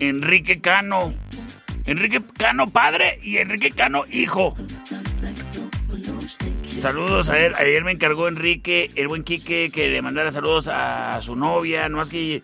Enrique 0.00 0.62
Cano. 0.62 1.12
Enrique 1.84 2.22
Cano 2.38 2.66
padre 2.68 3.20
y 3.22 3.36
Enrique 3.36 3.72
Cano 3.72 4.04
hijo. 4.10 4.54
Saludos 6.80 7.28
a 7.28 7.38
él. 7.38 7.52
Ayer 7.56 7.84
me 7.84 7.92
encargó 7.92 8.26
Enrique, 8.26 8.90
el 8.94 9.06
buen 9.06 9.22
Quique, 9.22 9.70
que 9.70 9.90
le 9.90 10.00
mandara 10.00 10.32
saludos 10.32 10.68
a 10.68 11.20
su 11.20 11.36
novia. 11.36 11.90
No 11.90 11.98
más 11.98 12.08
que 12.08 12.42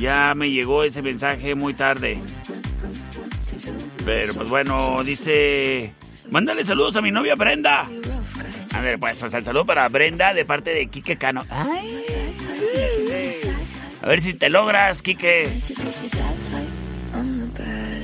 ya 0.00 0.32
me 0.34 0.50
llegó 0.50 0.82
ese 0.82 1.02
mensaje 1.02 1.54
muy 1.54 1.74
tarde. 1.74 2.18
Pero 4.06 4.32
pues 4.32 4.48
bueno, 4.48 5.04
dice... 5.04 5.92
Mándale 6.30 6.64
saludos 6.64 6.96
a 6.96 7.02
mi 7.02 7.10
novia 7.10 7.34
Brenda. 7.34 7.86
A 8.74 8.80
ver, 8.80 8.98
pues, 8.98 9.18
pues 9.18 9.34
el 9.34 9.44
saludo 9.44 9.64
para 9.64 9.88
Brenda 9.88 10.32
de 10.34 10.44
parte 10.44 10.74
de 10.74 10.86
Quique 10.86 11.16
Cano. 11.16 11.44
A 14.02 14.06
ver 14.06 14.20
si 14.20 14.34
te 14.34 14.48
logras, 14.48 15.02
Quique. 15.02 15.48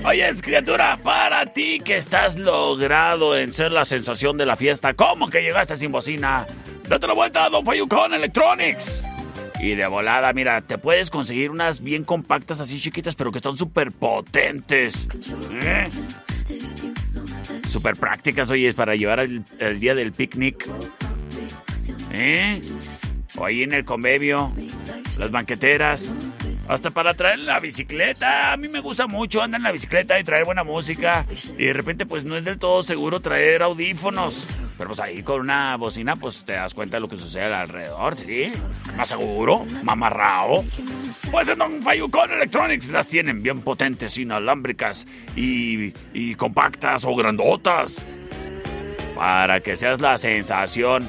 Oye, 0.04 0.34
criatura, 0.36 0.98
para 1.02 1.46
ti 1.46 1.80
que 1.80 1.96
estás 1.96 2.38
logrado 2.38 3.36
en 3.36 3.52
ser 3.52 3.72
la 3.72 3.84
sensación 3.84 4.38
de 4.38 4.46
la 4.46 4.56
fiesta, 4.56 4.94
¿cómo 4.94 5.28
que 5.28 5.42
llegaste 5.42 5.76
sin 5.76 5.90
bocina? 5.92 6.46
Date 6.88 7.06
la 7.06 7.14
vuelta 7.14 7.44
a 7.44 7.50
Don 7.50 7.64
Fayucón 7.64 8.14
Electronics. 8.14 9.04
Y 9.60 9.74
de 9.74 9.86
volada, 9.88 10.32
mira, 10.32 10.60
te 10.62 10.78
puedes 10.78 11.10
conseguir 11.10 11.50
unas 11.50 11.82
bien 11.82 12.04
compactas, 12.04 12.60
así 12.60 12.80
chiquitas, 12.80 13.16
pero 13.16 13.32
que 13.32 13.38
están 13.38 13.58
súper 13.58 13.90
potentes. 13.90 15.08
¿Eh? 15.62 15.88
Súper 17.68 17.96
prácticas, 17.96 18.50
oye, 18.50 18.72
para 18.74 18.96
llevar 18.96 19.20
el 19.20 19.80
día 19.80 19.94
del 19.94 20.12
picnic. 20.12 20.66
¿Eh? 22.10 22.60
O 23.36 23.44
ahí 23.44 23.62
en 23.62 23.72
el 23.72 23.84
convivio, 23.84 24.52
las 25.18 25.30
banqueteras. 25.30 26.12
Hasta 26.66 26.90
para 26.90 27.14
traer 27.14 27.38
la 27.40 27.60
bicicleta. 27.60 28.52
A 28.52 28.56
mí 28.56 28.68
me 28.68 28.80
gusta 28.80 29.06
mucho 29.06 29.42
andar 29.42 29.60
en 29.60 29.64
la 29.64 29.72
bicicleta 29.72 30.18
y 30.20 30.24
traer 30.24 30.44
buena 30.44 30.64
música. 30.64 31.24
Y 31.56 31.64
de 31.64 31.72
repente, 31.72 32.04
pues 32.04 32.24
no 32.24 32.36
es 32.36 32.44
del 32.44 32.58
todo 32.58 32.82
seguro 32.82 33.20
traer 33.20 33.62
audífonos. 33.62 34.46
Pero 34.78 34.90
pues 34.90 35.00
ahí 35.00 35.24
con 35.24 35.40
una 35.40 35.76
bocina, 35.76 36.14
pues 36.14 36.44
te 36.44 36.52
das 36.52 36.72
cuenta 36.72 36.96
de 36.96 37.00
lo 37.00 37.08
que 37.08 37.16
sucede 37.16 37.52
alrededor, 37.52 38.16
¿sí? 38.16 38.52
Más 38.96 39.08
seguro, 39.08 39.66
más 39.82 39.92
amarrado. 39.92 40.64
Pues 41.32 41.48
en 41.48 41.58
Don 41.58 41.82
Fayucón 41.82 42.30
Electronics 42.30 42.88
las 42.88 43.08
tienen 43.08 43.42
bien 43.42 43.60
potentes, 43.60 44.16
inalámbricas 44.16 45.06
y, 45.34 45.92
y 46.14 46.36
compactas 46.36 47.04
o 47.04 47.14
grandotas. 47.16 48.04
Para 49.16 49.60
que 49.60 49.76
seas 49.76 50.00
la 50.00 50.16
sensación 50.16 51.08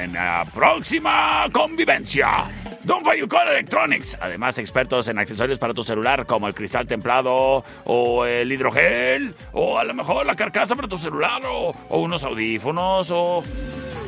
en 0.00 0.14
la 0.14 0.46
próxima 0.54 1.46
convivencia. 1.52 2.48
Don 2.84 3.04
Fayucón 3.04 3.48
Electronics. 3.48 4.16
Además, 4.20 4.58
expertos 4.58 5.06
en 5.08 5.18
accesorios 5.18 5.58
para 5.58 5.72
tu 5.72 5.82
celular, 5.82 6.26
como 6.26 6.48
el 6.48 6.54
cristal 6.54 6.86
templado, 6.86 7.64
o 7.84 8.24
el 8.24 8.50
hidrogel, 8.50 9.34
o 9.52 9.78
a 9.78 9.84
lo 9.84 9.94
mejor 9.94 10.26
la 10.26 10.34
carcasa 10.34 10.74
para 10.74 10.88
tu 10.88 10.96
celular, 10.96 11.42
o, 11.46 11.72
unos 11.90 12.22
audífonos, 12.24 13.10
o. 13.10 13.44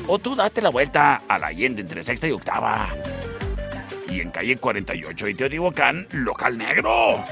O 0.07 0.19
tú 0.19 0.35
date 0.35 0.61
la 0.61 0.69
vuelta 0.69 1.23
a 1.27 1.39
la 1.39 1.47
Allende 1.47 1.81
entre 1.81 2.03
sexta 2.03 2.27
y 2.27 2.33
octava. 2.33 2.89
Y 4.11 4.21
en 4.21 4.31
calle 4.31 4.57
48 4.57 5.29
y 5.29 5.35
Teotihuacán, 5.35 6.07
local 6.11 6.59
negro. 6.59 7.25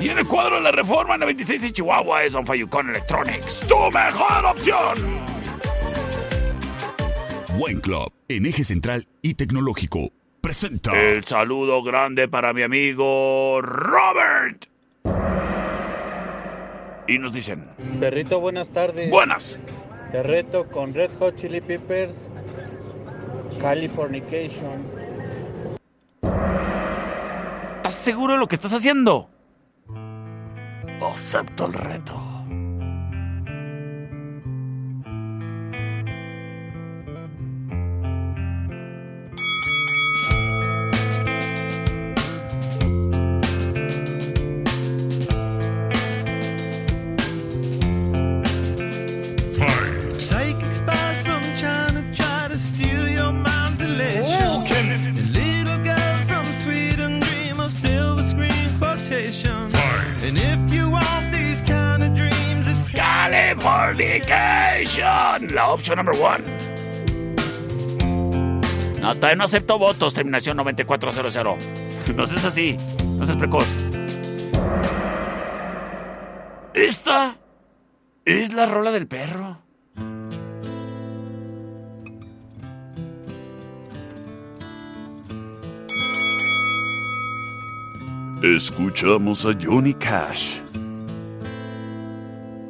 Y 0.00 0.08
en 0.08 0.18
el 0.18 0.26
cuadro 0.26 0.56
de 0.56 0.62
la 0.62 0.72
reforma 0.72 1.14
en 1.14 1.20
la 1.20 1.26
26 1.26 1.64
y 1.64 1.72
Chihuahua 1.72 2.24
es 2.24 2.32
Don 2.32 2.44
Fayucón 2.44 2.90
Electronics. 2.90 3.60
¡Tu 3.68 3.90
mejor 3.90 4.46
opción! 4.46 5.35
Wine 7.58 7.80
Club, 7.80 8.12
en 8.28 8.46
eje 8.46 8.64
central 8.64 9.06
y 9.22 9.34
tecnológico, 9.34 10.10
presenta. 10.40 10.92
El 11.00 11.24
saludo 11.24 11.82
grande 11.82 12.28
para 12.28 12.52
mi 12.52 12.62
amigo 12.62 13.60
Robert. 13.62 14.66
Y 17.08 17.18
nos 17.18 17.32
dicen, 17.32 17.68
Perrito, 18.00 18.40
buenas 18.40 18.68
tardes. 18.68 19.10
buenas. 19.10 19.58
Te 20.12 20.22
reto 20.22 20.66
con 20.68 20.92
Red 20.92 21.10
Hot 21.18 21.36
Chili 21.36 21.60
Peppers, 21.60 22.16
Californication. 23.60 24.84
¿Estás 27.76 27.94
seguro 27.94 28.34
de 28.34 28.38
lo 28.40 28.48
que 28.48 28.56
estás 28.56 28.72
haciendo? 28.72 29.28
Acepto 31.00 31.66
el 31.66 31.72
reto. 31.72 32.35
Opción 65.86 66.04
number 66.04 66.20
one. 66.20 66.42
No, 69.00 69.14
todavía 69.14 69.36
no 69.36 69.44
acepto 69.44 69.78
votos. 69.78 70.14
Terminación 70.14 70.56
9400. 70.56 71.56
No 72.16 72.24
seas 72.24 72.44
así. 72.44 72.78
No 73.18 73.26
seas 73.26 73.36
precoz. 73.36 73.66
Esta 76.72 77.36
es 78.24 78.52
la 78.52 78.66
rola 78.66 78.92
del 78.92 79.08
perro. 79.08 79.58
Escuchamos 88.42 89.44
a 89.46 89.52
Johnny 89.60 89.94
Cash. 89.94 90.60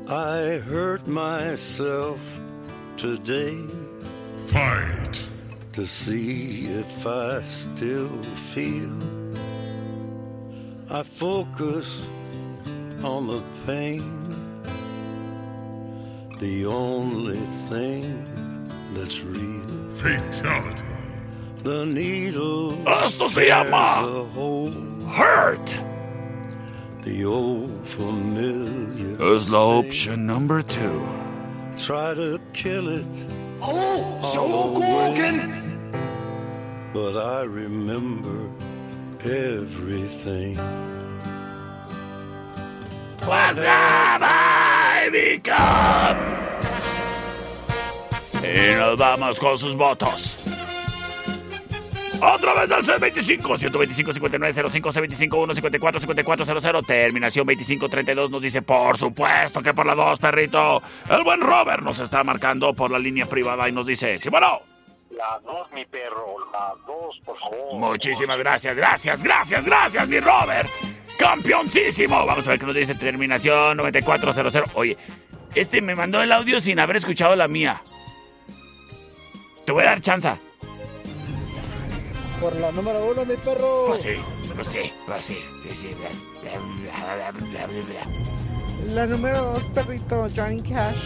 I 0.08 0.62
hurt 0.66 1.06
myself 1.06 2.20
today. 2.96 3.58
Fight. 4.46 5.20
To 5.72 5.86
see 5.86 6.66
if 6.66 7.06
I 7.06 7.42
still 7.42 8.22
feel. 8.54 9.02
I 10.90 11.02
focus 11.02 12.06
on 13.02 13.26
the 13.26 13.42
pain. 13.66 14.62
The 16.38 16.66
only 16.66 17.40
thing 17.68 18.24
that's 18.94 19.20
real. 19.20 19.86
Fatality. 19.96 20.84
The 21.62 21.84
needle. 21.84 22.72
Esto 22.88 23.28
se 23.28 23.48
llama 23.48 24.02
bears 24.02 24.36
a. 24.36 25.10
Hurt. 25.10 25.76
The 27.02 27.24
old 27.24 27.86
familiar. 27.86 29.36
Es 29.36 29.48
la 29.50 29.78
option 29.78 30.26
number 30.26 30.62
two. 30.62 31.25
Try 31.76 32.14
to 32.14 32.40
kill 32.52 32.88
it. 32.88 33.06
Oh, 33.60 34.20
all 34.22 34.76
away. 34.76 35.56
But 36.92 37.16
I 37.16 37.42
remember 37.42 38.50
everything. 39.20 40.56
What 43.24 43.56
have 43.56 44.22
I 44.22 45.08
become? 45.10 46.16
Y 48.42 48.74
nos 48.78 48.96
vamos 48.96 49.38
con 49.38 49.58
sus 49.58 49.74
votos. 49.74 50.35
Otra 52.20 52.54
vez 52.54 52.70
al 52.70 52.82
C25, 52.82 53.58
125 53.58 54.12
59 54.12 54.70
05 54.70 54.90
C25 54.90 55.42
1 55.42 55.54
54 55.54 56.00
54 56.00 56.60
00, 56.60 56.82
terminación 56.82 57.46
25 57.46 57.88
32 57.88 58.30
nos 58.30 58.42
dice, 58.42 58.62
por 58.62 58.96
supuesto 58.96 59.62
que 59.62 59.74
por 59.74 59.84
la 59.84 59.94
2, 59.94 60.18
perrito. 60.18 60.82
El 61.10 61.22
buen 61.24 61.40
Robert 61.40 61.82
nos 61.82 62.00
está 62.00 62.24
marcando 62.24 62.72
por 62.72 62.90
la 62.90 62.98
línea 62.98 63.26
privada 63.26 63.68
y 63.68 63.72
nos 63.72 63.86
dice, 63.86 64.18
sí, 64.18 64.30
bueno. 64.30 64.60
La 65.10 65.40
dos, 65.44 65.70
mi 65.72 65.84
perro, 65.84 66.36
la 66.52 66.74
dos, 66.86 67.18
por 67.24 67.38
favor. 67.38 67.74
Muchísimas 67.74 68.38
gracias, 68.38 68.76
gracias, 68.76 69.22
gracias, 69.22 69.64
gracias, 69.64 70.08
mi 70.08 70.20
Robert. 70.20 70.68
Campeoncísimo. 71.18 72.26
Vamos 72.26 72.46
a 72.46 72.50
ver 72.50 72.58
qué 72.58 72.66
nos 72.66 72.74
dice 72.74 72.94
terminación 72.94 73.76
9400. 73.76 74.64
Oye, 74.74 74.96
este 75.54 75.80
me 75.80 75.94
mandó 75.94 76.22
el 76.22 76.32
audio 76.32 76.60
sin 76.60 76.78
haber 76.80 76.96
escuchado 76.96 77.36
la 77.36 77.48
mía. 77.48 77.82
Te 79.64 79.72
voy 79.72 79.84
a 79.84 79.86
dar 79.86 80.00
chanza. 80.00 80.38
Por 82.40 82.54
la 82.56 82.70
número 82.70 83.06
uno, 83.10 83.24
mi 83.24 83.36
perro. 83.36 83.86
Pues 83.88 84.02
sí, 84.02 84.16
pues 84.54 84.68
sí, 84.68 84.92
pues 85.06 85.24
sí. 85.24 85.38
La 88.88 89.06
número 89.06 89.52
dos, 89.52 89.62
perrito, 89.74 90.28
Johnny 90.36 90.60
Cash. 90.62 90.96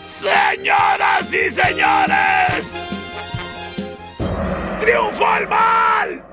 Señoras 0.00 1.32
y 1.32 1.50
señores, 1.50 2.76
triunfó 4.80 5.36
el 5.36 5.48
mal. 5.48 6.24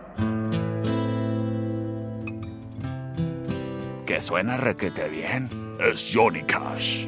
Que 4.05 4.21
suena 4.21 4.57
requete 4.57 5.07
bien. 5.09 5.49
Es 5.79 6.11
Johnny 6.13 6.43
Cash. 6.43 7.07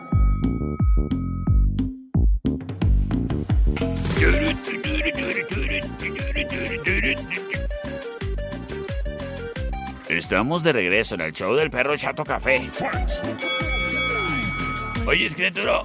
Estamos 10.11 10.61
de 10.63 10.73
regreso 10.73 11.15
en 11.15 11.21
el 11.21 11.31
show 11.31 11.55
del 11.55 11.71
perro 11.71 11.95
Chato 11.95 12.25
Café. 12.25 12.69
Oye, 15.07 15.25
escritura, 15.25 15.83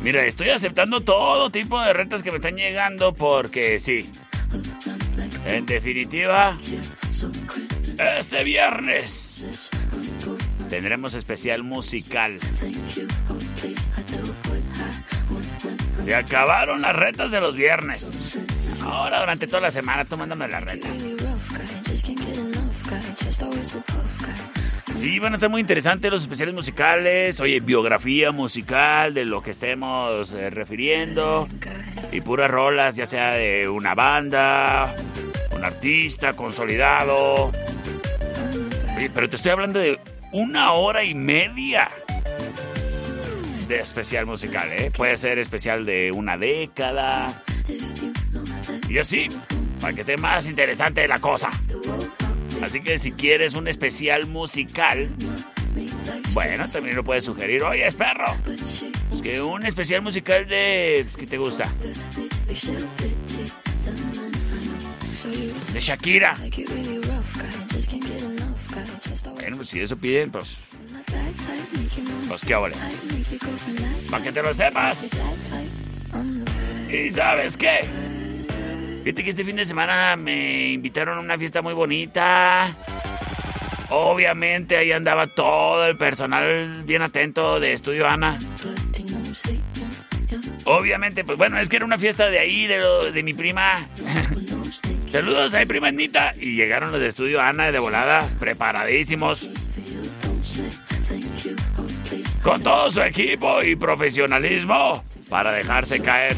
mira, 0.00 0.24
estoy 0.24 0.50
aceptando 0.50 1.00
todo 1.00 1.50
tipo 1.50 1.80
de 1.82 1.92
retas 1.92 2.22
que 2.22 2.30
me 2.30 2.36
están 2.36 2.54
llegando 2.54 3.12
porque 3.12 3.80
sí. 3.80 4.08
En 5.44 5.66
definitiva, 5.66 6.56
este 8.16 8.44
viernes 8.44 9.44
tendremos 10.70 11.14
especial 11.14 11.64
musical. 11.64 12.38
Se 16.04 16.14
acabaron 16.14 16.82
las 16.82 16.94
retas 16.94 17.32
de 17.32 17.40
los 17.40 17.56
viernes. 17.56 18.38
Ahora 18.84 19.18
durante 19.18 19.48
toda 19.48 19.62
la 19.62 19.72
semana 19.72 20.04
tú 20.04 20.16
mándame 20.16 20.46
la 20.46 20.60
reta. 20.60 20.88
Sí, 24.98 25.18
van 25.18 25.32
a 25.32 25.36
estar 25.36 25.50
muy 25.50 25.60
interesantes 25.60 26.10
los 26.10 26.22
especiales 26.22 26.54
musicales. 26.54 27.40
Oye, 27.40 27.60
biografía 27.60 28.30
musical 28.30 29.14
de 29.14 29.24
lo 29.24 29.42
que 29.42 29.50
estemos 29.50 30.32
eh, 30.32 30.50
refiriendo. 30.50 31.48
Y 32.12 32.20
puras 32.20 32.50
rolas, 32.50 32.96
ya 32.96 33.06
sea 33.06 33.32
de 33.32 33.68
una 33.68 33.94
banda, 33.94 34.94
un 35.50 35.64
artista 35.64 36.34
consolidado. 36.34 37.50
Oye, 38.96 39.10
pero 39.12 39.28
te 39.28 39.36
estoy 39.36 39.50
hablando 39.50 39.78
de 39.78 39.98
una 40.30 40.72
hora 40.72 41.04
y 41.04 41.14
media 41.14 41.88
de 43.66 43.80
especial 43.80 44.26
musical, 44.26 44.68
¿eh? 44.72 44.90
Puede 44.96 45.16
ser 45.16 45.38
especial 45.38 45.84
de 45.86 46.12
una 46.12 46.36
década. 46.36 47.42
Y 48.88 48.98
así, 48.98 49.28
para 49.80 49.94
que 49.94 50.02
esté 50.02 50.16
más 50.16 50.46
interesante 50.46 51.08
la 51.08 51.18
cosa. 51.18 51.50
Así 52.62 52.80
que 52.80 52.98
si 52.98 53.12
quieres 53.12 53.54
un 53.54 53.68
especial 53.68 54.26
musical, 54.26 55.08
bueno, 56.32 56.68
también 56.68 56.96
lo 56.96 57.04
puedes 57.04 57.24
sugerir. 57.24 57.62
Oye, 57.62 57.86
es 57.86 57.94
perro. 57.94 58.36
Es 59.12 59.22
que 59.22 59.42
un 59.42 59.66
especial 59.66 60.02
musical 60.02 60.46
de... 60.46 61.06
¿Qué 61.16 61.26
te 61.26 61.38
gusta? 61.38 61.68
De 65.72 65.80
Shakira. 65.80 66.36
Bueno, 69.34 69.56
pues 69.56 69.68
si 69.68 69.80
eso 69.80 69.96
piden, 69.96 70.30
pues... 70.30 70.56
Pues 72.28 72.44
qué 72.44 72.54
ole. 72.54 72.74
Para 74.10 74.24
que 74.24 74.32
te 74.32 74.42
lo 74.42 74.54
sepas. 74.54 74.98
¿Y 76.90 77.10
sabes 77.10 77.56
qué? 77.56 77.80
Fíjate 79.04 79.24
que 79.24 79.30
este 79.30 79.44
fin 79.44 79.56
de 79.56 79.66
semana 79.66 80.16
me 80.16 80.70
invitaron 80.72 81.18
a 81.18 81.20
una 81.20 81.36
fiesta 81.38 81.60
muy 81.62 81.74
bonita. 81.74 82.74
Obviamente 83.90 84.76
ahí 84.76 84.92
andaba 84.92 85.26
todo 85.26 85.86
el 85.86 85.96
personal 85.96 86.82
bien 86.84 87.02
atento 87.02 87.58
de 87.60 87.72
Estudio 87.72 88.08
Ana. 88.08 88.38
Obviamente, 90.64 91.24
pues 91.24 91.36
bueno, 91.36 91.58
es 91.58 91.68
que 91.68 91.76
era 91.76 91.84
una 91.84 91.98
fiesta 91.98 92.26
de 92.30 92.38
ahí, 92.38 92.66
de, 92.66 92.78
lo- 92.78 93.10
de 93.10 93.22
mi 93.22 93.34
prima. 93.34 93.86
Saludos 95.10 95.52
a 95.52 95.58
mi 95.58 95.66
prima 95.66 95.88
Anita. 95.88 96.32
Y 96.40 96.54
llegaron 96.54 96.92
los 96.92 97.00
de 97.00 97.08
Estudio 97.08 97.40
Ana 97.42 97.72
de 97.72 97.78
volada, 97.80 98.26
preparadísimos. 98.38 99.46
Con 102.42 102.62
todo 102.62 102.90
su 102.90 103.02
equipo 103.02 103.62
y 103.62 103.74
profesionalismo 103.76 105.04
para 105.28 105.52
dejarse 105.52 106.00
caer. 106.00 106.36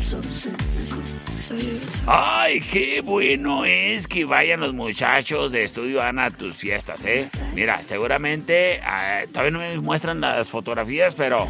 Ay, 2.06 2.60
qué 2.60 3.00
bueno 3.00 3.64
es 3.64 4.06
que 4.06 4.24
vayan 4.24 4.60
los 4.60 4.72
muchachos 4.72 5.52
de 5.52 5.64
Estudio 5.64 6.02
Ana 6.02 6.26
a 6.26 6.30
tus 6.30 6.56
fiestas, 6.56 7.04
¿eh? 7.04 7.30
Mira, 7.54 7.82
seguramente 7.82 8.80
ah, 8.84 9.22
todavía 9.32 9.50
no 9.50 9.58
me 9.58 9.78
muestran 9.78 10.20
las 10.20 10.48
fotografías, 10.48 11.14
pero... 11.14 11.46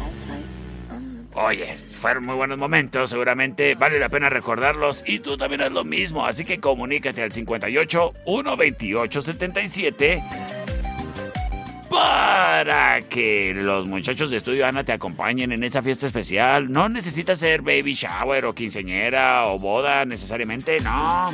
Oye, 1.37 1.75
fueron 1.99 2.25
muy 2.25 2.35
buenos 2.35 2.57
momentos, 2.57 3.09
seguramente 3.09 3.75
vale 3.75 3.99
la 3.99 4.07
pena 4.07 4.29
recordarlos 4.29 5.03
y 5.05 5.19
tú 5.19 5.35
también 5.35 5.61
haz 5.63 5.71
lo 5.71 5.83
mismo, 5.83 6.25
así 6.25 6.45
que 6.45 6.59
comunícate 6.61 7.21
al 7.21 7.33
58 7.33 8.13
128 8.25 9.21
77 9.21 10.23
para 11.95 12.99
que 13.03 13.53
los 13.55 13.87
muchachos 13.87 14.29
de 14.29 14.37
Estudio 14.37 14.67
Ana 14.67 14.83
te 14.83 14.91
acompañen 14.91 15.53
en 15.53 15.63
esa 15.63 15.81
fiesta 15.81 16.05
especial. 16.05 16.69
No 16.71 16.89
necesitas 16.89 17.39
ser 17.39 17.61
baby 17.61 17.93
shower 17.93 18.45
o 18.45 18.53
quinceñera 18.53 19.47
o 19.47 19.57
boda 19.57 20.03
necesariamente, 20.03 20.79
no. 20.81 21.31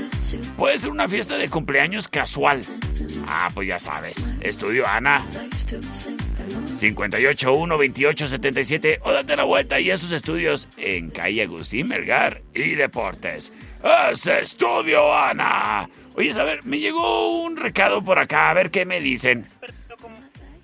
Puede 0.57 0.78
ser 0.78 0.91
una 0.91 1.07
fiesta 1.07 1.38
de 1.38 1.49
cumpleaños 1.49 2.07
casual. 2.07 2.64
Ah, 3.28 3.49
pues 3.53 3.68
ya 3.68 3.80
sabes, 3.80 4.36
Estudio 4.41 4.88
Ana. 4.88 5.26
581 6.80 7.78
28 7.78 8.28
77 8.28 8.99
o 9.03 9.12
date 9.12 9.36
la 9.36 9.43
vuelta 9.43 9.80
y 9.80 9.89
a 9.89 9.97
sus 9.97 10.12
estudios 10.12 10.68
en 10.78 11.09
calle 11.09 11.41
Agustín 11.41 11.88
Melgar 11.88 12.41
y 12.53 12.76
Deportes. 12.76 13.51
¡Es 14.12 14.28
Estudio 14.28 15.12
Ana! 15.12 15.89
Oye, 16.16 16.32
a 16.34 16.43
ver, 16.43 16.64
me 16.66 16.78
llegó 16.78 17.41
un 17.41 17.55
recado 17.55 18.03
por 18.03 18.20
acá, 18.20 18.49
a 18.49 18.53
ver 18.53 18.70
qué 18.70 18.86
me 18.86 18.99
dicen. 18.99 19.47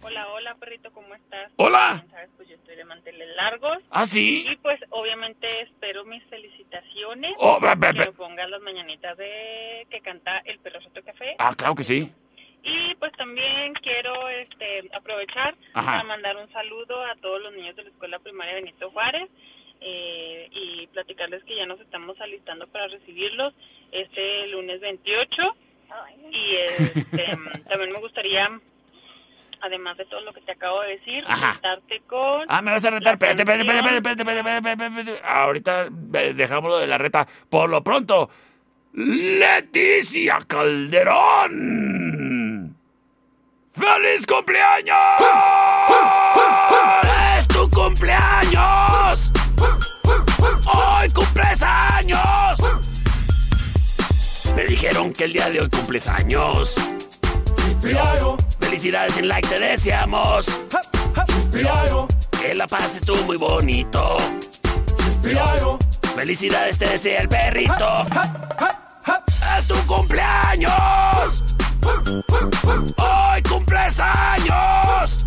Hola, 0.08 0.26
hola, 0.30 0.56
perrito, 0.56 0.90
¿cómo 0.94 1.14
estás? 1.16 1.52
Hola. 1.58 2.02
Sabes, 2.12 2.30
pues 2.38 2.48
yo 2.48 2.56
estoy 2.56 2.78
de 2.78 2.86
manteles 2.86 3.28
largos. 3.36 3.80
¿Ah, 3.90 4.06
sí? 4.06 4.46
Y 4.50 4.56
pues 4.56 4.80
obviamente 4.92 5.64
espero 5.64 6.06
mis 6.06 6.24
felicitaciones. 6.30 7.34
Oh, 7.40 7.60
ve, 7.60 7.74
ve, 7.76 7.92
que 7.92 8.00
ve. 8.00 8.06
me 8.06 8.12
pongas 8.14 8.50
las 8.50 8.62
mañanitas 8.62 9.18
de 9.18 9.86
que 9.90 10.00
canta 10.00 10.38
el 10.46 10.60
perro 10.60 10.80
Soto 10.80 11.04
Café. 11.04 11.36
Ah, 11.40 11.54
claro 11.58 11.76
que 11.76 11.84
sí. 11.84 12.10
Y 12.64 12.96
pues 12.96 13.12
también 13.18 13.74
quiero 13.84 14.30
este 14.30 14.90
aprovechar 14.96 15.56
Ajá. 15.74 15.92
para 15.92 16.04
mandar 16.06 16.38
un 16.38 16.50
saludo 16.54 17.04
a 17.04 17.14
todos 17.16 17.42
los 17.42 17.54
niños 17.54 17.76
de 17.76 17.84
la 17.84 17.90
Escuela 17.90 18.20
Primaria 18.20 18.56
Benito 18.56 18.90
Juárez 18.92 19.30
eh, 19.82 20.48
y 20.52 20.88
platicarles 20.88 21.44
que 21.44 21.58
ya 21.58 21.66
nos 21.66 21.82
estamos 21.82 22.18
alistando 22.22 22.66
para 22.68 22.88
recibirlos 22.88 23.54
este 23.92 24.48
lunes 24.48 24.80
28 24.80 25.56
y 26.32 26.56
este, 26.56 27.26
también 27.70 27.92
me 27.92 28.00
gustaría 28.00 28.60
además 29.62 29.98
de 29.98 30.06
todo 30.06 30.22
lo 30.22 30.34
que 30.34 30.42
te 30.42 30.52
acabo 30.54 30.82
de 30.82 30.90
decir 30.98 31.24
Ajá. 31.28 31.54
retarte 31.54 32.02
con 32.08 32.46
Ah, 32.48 32.62
me 32.62 32.72
vas 32.72 32.86
a 32.86 32.90
retar. 32.92 33.14
Espérate, 33.14 33.42
espérate, 33.42 33.64
espérate, 33.64 33.98
espérate, 33.98 34.22
espérate, 34.22 34.40
espérate, 34.40 34.70
espérate, 34.72 35.02
espérate. 35.02 35.28
Ahorita 35.28 35.88
eh, 36.14 36.34
dejámoslo 36.36 36.78
de 36.78 36.88
la 36.88 36.98
reta. 36.98 37.28
Por 37.50 37.70
lo 37.70 37.84
pronto, 37.84 38.30
Leticia 38.94 40.40
Calderón. 40.48 41.68
¡Feliz 43.74 44.26
cumpleaños! 44.26 44.98
¡Es 47.38 47.48
tu 47.48 47.70
cumpleaños! 47.70 49.32
¡Hoy 50.74 51.10
cumples 51.14 51.62
años! 51.62 52.60
Me 54.56 54.66
dijeron 54.66 55.14
que 55.14 55.26
el 55.26 55.34
día 55.34 55.50
de 55.52 55.62
hoy 55.62 55.70
cumples 55.70 56.08
años. 56.08 56.76
Felicidades 58.68 59.16
en 59.16 59.30
like 59.30 59.48
te 59.48 59.60
deseamos. 59.62 60.46
Que 62.42 62.54
la 62.54 62.68
pases 62.68 63.02
tú 63.02 63.16
muy 63.26 63.38
bonito. 63.38 64.18
Felicidades 66.14 66.78
te 66.78 66.86
desea 66.86 67.22
el 67.22 67.30
perrito. 67.30 68.06
¡Es 69.58 69.68
tu 69.68 69.76
cumpleaños! 69.86 71.56
¡Hoy 72.98 73.42
cumples 73.44 74.02
años! 74.02 75.26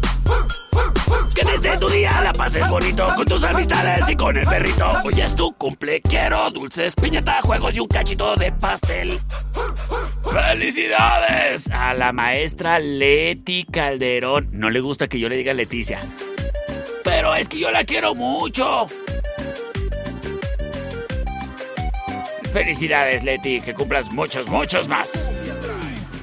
Que 1.35 1.45
desde 1.45 1.79
tu 1.79 1.89
día 1.89 2.21
la 2.23 2.33
pases 2.33 2.69
bonito 2.69 3.09
con 3.17 3.25
tus 3.25 3.43
amistades 3.45 4.09
y 4.09 4.17
con 4.17 4.37
el 4.37 4.47
perrito. 4.47 4.87
Hoy 5.05 5.21
es 5.21 5.35
tu 5.35 5.53
cumple, 5.53 6.01
quiero 6.01 6.51
dulces, 6.51 6.95
piñata, 6.95 7.41
juegos 7.43 7.77
y 7.77 7.81
un 7.81 7.89
cachito 7.89 8.37
de 8.37 8.53
pastel. 8.53 9.21
¡Felicidades! 10.31 11.69
A 11.73 11.95
la 11.95 12.13
maestra 12.13 12.79
Leti 12.79 13.65
Calderón. 13.65 14.49
No 14.53 14.71
le 14.71 14.81
gusta 14.81 15.09
que 15.09 15.19
yo 15.19 15.29
le 15.29 15.37
diga 15.37 15.55
Leticia. 15.55 16.01
Pero 17.05 17.35
es 17.35 17.49
que 17.49 17.59
yo 17.59 17.71
la 17.71 17.85
quiero 17.85 18.15
mucho. 18.15 18.87
Felicidades, 22.53 23.23
Leti, 23.23 23.61
que 23.61 23.75
cumplas 23.75 24.11
muchos, 24.11 24.49
muchos 24.49 24.89
más. 24.89 25.30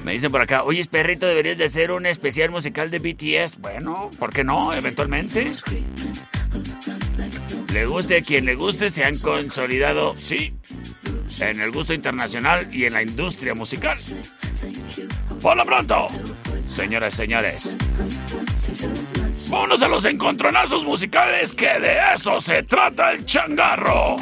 Me 0.08 0.14
dicen 0.14 0.32
por 0.32 0.40
acá, 0.40 0.62
oye, 0.62 0.82
perrito, 0.86 1.26
deberías 1.26 1.58
de 1.58 1.66
hacer 1.66 1.90
un 1.90 2.06
especial 2.06 2.48
musical 2.48 2.90
de 2.90 2.98
BTS. 2.98 3.58
Bueno, 3.58 4.10
¿por 4.18 4.32
qué 4.32 4.42
no? 4.42 4.72
Eventualmente. 4.72 5.52
Le 7.74 7.84
guste 7.84 8.16
a 8.16 8.22
quien 8.22 8.46
le 8.46 8.54
guste, 8.54 8.88
se 8.88 9.04
han 9.04 9.18
consolidado, 9.18 10.16
sí, 10.16 10.54
en 11.40 11.60
el 11.60 11.70
gusto 11.72 11.92
internacional 11.92 12.74
y 12.74 12.86
en 12.86 12.94
la 12.94 13.02
industria 13.02 13.52
musical. 13.52 13.98
Por 15.42 15.58
lo 15.58 15.66
pronto, 15.66 16.06
señoras 16.66 17.12
señores, 17.12 17.76
vámonos 19.50 19.82
a 19.82 19.88
los 19.88 20.06
encontronazos 20.06 20.86
musicales, 20.86 21.52
que 21.52 21.78
de 21.78 21.98
eso 22.14 22.40
se 22.40 22.62
trata 22.62 23.12
el 23.12 23.26
changarro. 23.26 24.16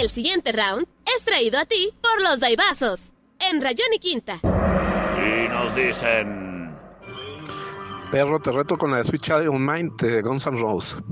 El 0.00 0.08
siguiente 0.08 0.52
round 0.52 0.86
es 1.14 1.22
traído 1.22 1.58
a 1.58 1.66
ti 1.66 1.90
por 2.00 2.22
los 2.22 2.40
Daibazos 2.40 3.12
en 3.38 3.60
Rayón 3.60 3.88
y 3.94 3.98
Quinta. 3.98 4.38
Y 4.42 5.48
nos 5.48 5.74
dicen... 5.74 6.74
Perro, 8.10 8.38
te 8.40 8.52
reto 8.52 8.76
con 8.78 8.92
la 8.92 8.98
de 8.98 9.04
Sweet 9.04 9.22
Child 9.22 9.48
of 9.48 9.58
Mine 9.58 9.90
de 9.98 10.22
Guns 10.22 10.46
N' 10.46 10.58
Roses. 10.58 11.02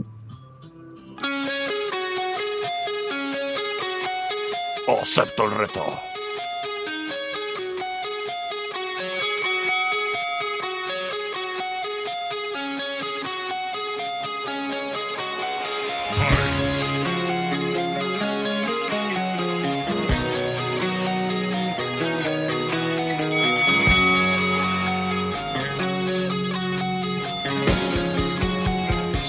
Acepto 4.86 5.44
el 5.44 5.50
reto. 5.52 6.13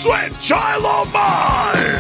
Sweet 0.05 0.39
child 0.39 0.85
of 0.85 1.11
mine! 1.11 1.99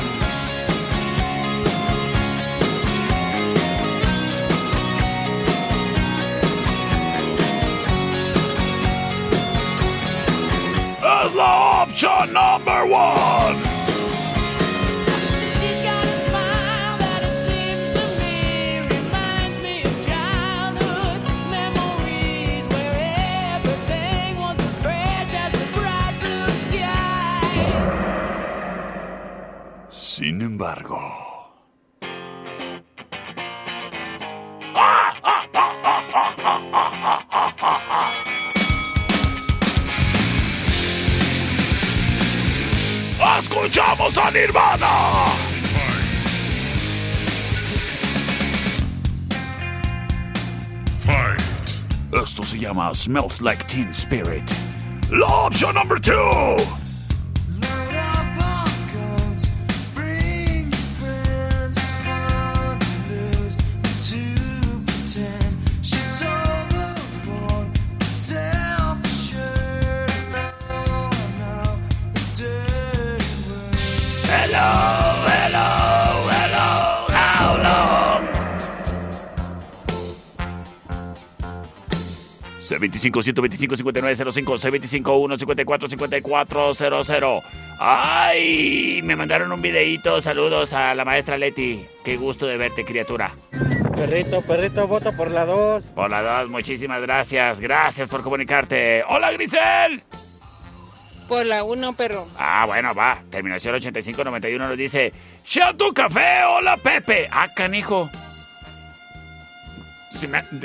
Es 11.01 11.33
la 11.33 11.81
opción 11.81 12.31
number 12.31 12.85
one. 12.85 13.64
Sin 30.17 30.41
embargo... 30.41 30.97
¡Escuchamos 43.39 44.17
a 44.17 44.31
Nirvana! 44.31 44.87
Esto 52.13 52.45
se 52.45 52.57
llama 52.57 52.93
Smells 52.93 53.41
Like 53.41 53.65
Teen 53.65 53.89
Spirit. 53.89 54.49
La 55.11 55.27
opción 55.27 55.75
number 55.75 55.99
2. 55.99 56.84
C25 82.65 83.21
125 83.21 83.75
5905 83.75 84.53
C25 84.57 85.37
154 85.37 85.89
5400 85.89 87.43
Ay, 87.79 89.01
me 89.03 89.15
mandaron 89.15 89.51
un 89.51 89.61
videíto. 89.61 90.21
Saludos 90.21 90.73
a 90.73 90.95
la 90.95 91.03
maestra 91.05 91.37
Leti. 91.37 91.85
Qué 92.03 92.17
gusto 92.17 92.47
de 92.47 92.57
verte, 92.57 92.85
criatura. 92.85 93.33
Perrito, 93.95 94.41
perrito, 94.41 94.87
voto 94.87 95.11
por 95.15 95.29
la 95.29 95.45
2. 95.45 95.83
Por 95.95 96.09
la 96.09 96.21
2, 96.41 96.49
muchísimas 96.49 97.01
gracias. 97.01 97.59
Gracias 97.59 98.09
por 98.09 98.23
comunicarte. 98.23 99.03
Hola, 99.07 99.31
Grisel. 99.31 100.03
Por 101.27 101.45
la 101.45 101.63
1, 101.63 101.93
perro. 101.93 102.27
Ah, 102.37 102.65
bueno, 102.65 102.93
va. 102.93 103.21
Terminación 103.29 103.75
8591 103.75 104.67
nos 104.67 104.77
dice: 104.77 105.11
¡Ya 105.49 105.73
tu 105.73 105.93
café! 105.93 106.43
¡Hola, 106.45 106.77
Pepe! 106.77 107.27
Ah, 107.31 107.47
canijo. 107.55 108.09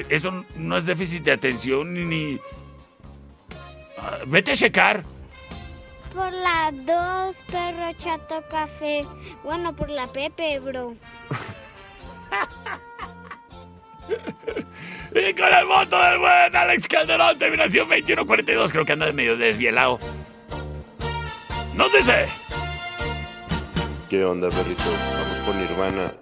Eso 0.09 0.45
no 0.57 0.77
es 0.77 0.87
déficit 0.87 1.23
de 1.25 1.33
atención 1.33 1.93
ni. 1.95 2.05
ni- 2.05 2.41
Ah, 3.99 4.19
vete 4.27 4.53
a 4.53 4.57
checar. 4.57 5.05
Por 6.15 6.33
la 6.33 6.73
2, 6.73 7.37
perro 7.53 7.93
chato 7.99 8.43
café. 8.51 9.05
Bueno, 9.45 9.75
por 9.77 9.89
la 9.91 10.07
Pepe, 10.07 10.59
bro. 10.61 10.95
Y 15.15 15.35
con 15.35 15.53
el 15.53 15.67
voto 15.67 16.01
del 16.03 16.19
buen 16.19 16.57
Alex 16.57 16.89
Calderón, 16.89 17.39
terminación 17.39 17.89
2142. 17.89 18.73
Creo 18.73 18.85
que 18.85 18.93
anda 18.93 19.13
medio 19.13 19.37
desvielado. 19.37 19.99
Nos 21.75 21.93
dice: 21.93 22.27
¿Qué 24.09 24.25
onda, 24.25 24.49
perrito? 24.51 24.83
Vamos 24.85 25.39
con 25.47 25.59
Nirvana. 25.61 26.13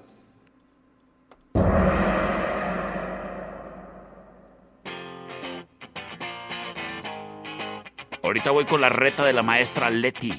Ahorita 8.29 8.51
voy 8.51 8.67
con 8.67 8.83
la 8.83 8.91
reta 8.91 9.25
de 9.25 9.33
la 9.33 9.43
maestra 9.43 9.89
Leti. 9.89 10.39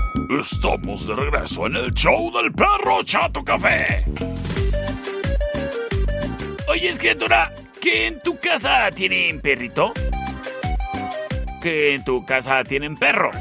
Estamos 0.39 1.07
de 1.07 1.15
regreso 1.15 1.67
en 1.67 1.75
el 1.75 1.93
show 1.93 2.31
del 2.31 2.53
perro 2.53 3.03
Chato 3.03 3.43
Café. 3.43 4.05
Oye, 6.69 6.93
criatura, 6.97 7.51
¿que 7.81 8.07
en 8.07 8.21
tu 8.21 8.37
casa 8.37 8.89
tienen 8.91 9.41
perrito? 9.41 9.91
¿Que 11.61 11.95
en 11.95 12.05
tu 12.05 12.25
casa 12.25 12.63
tienen 12.63 12.95
perro? 12.95 13.31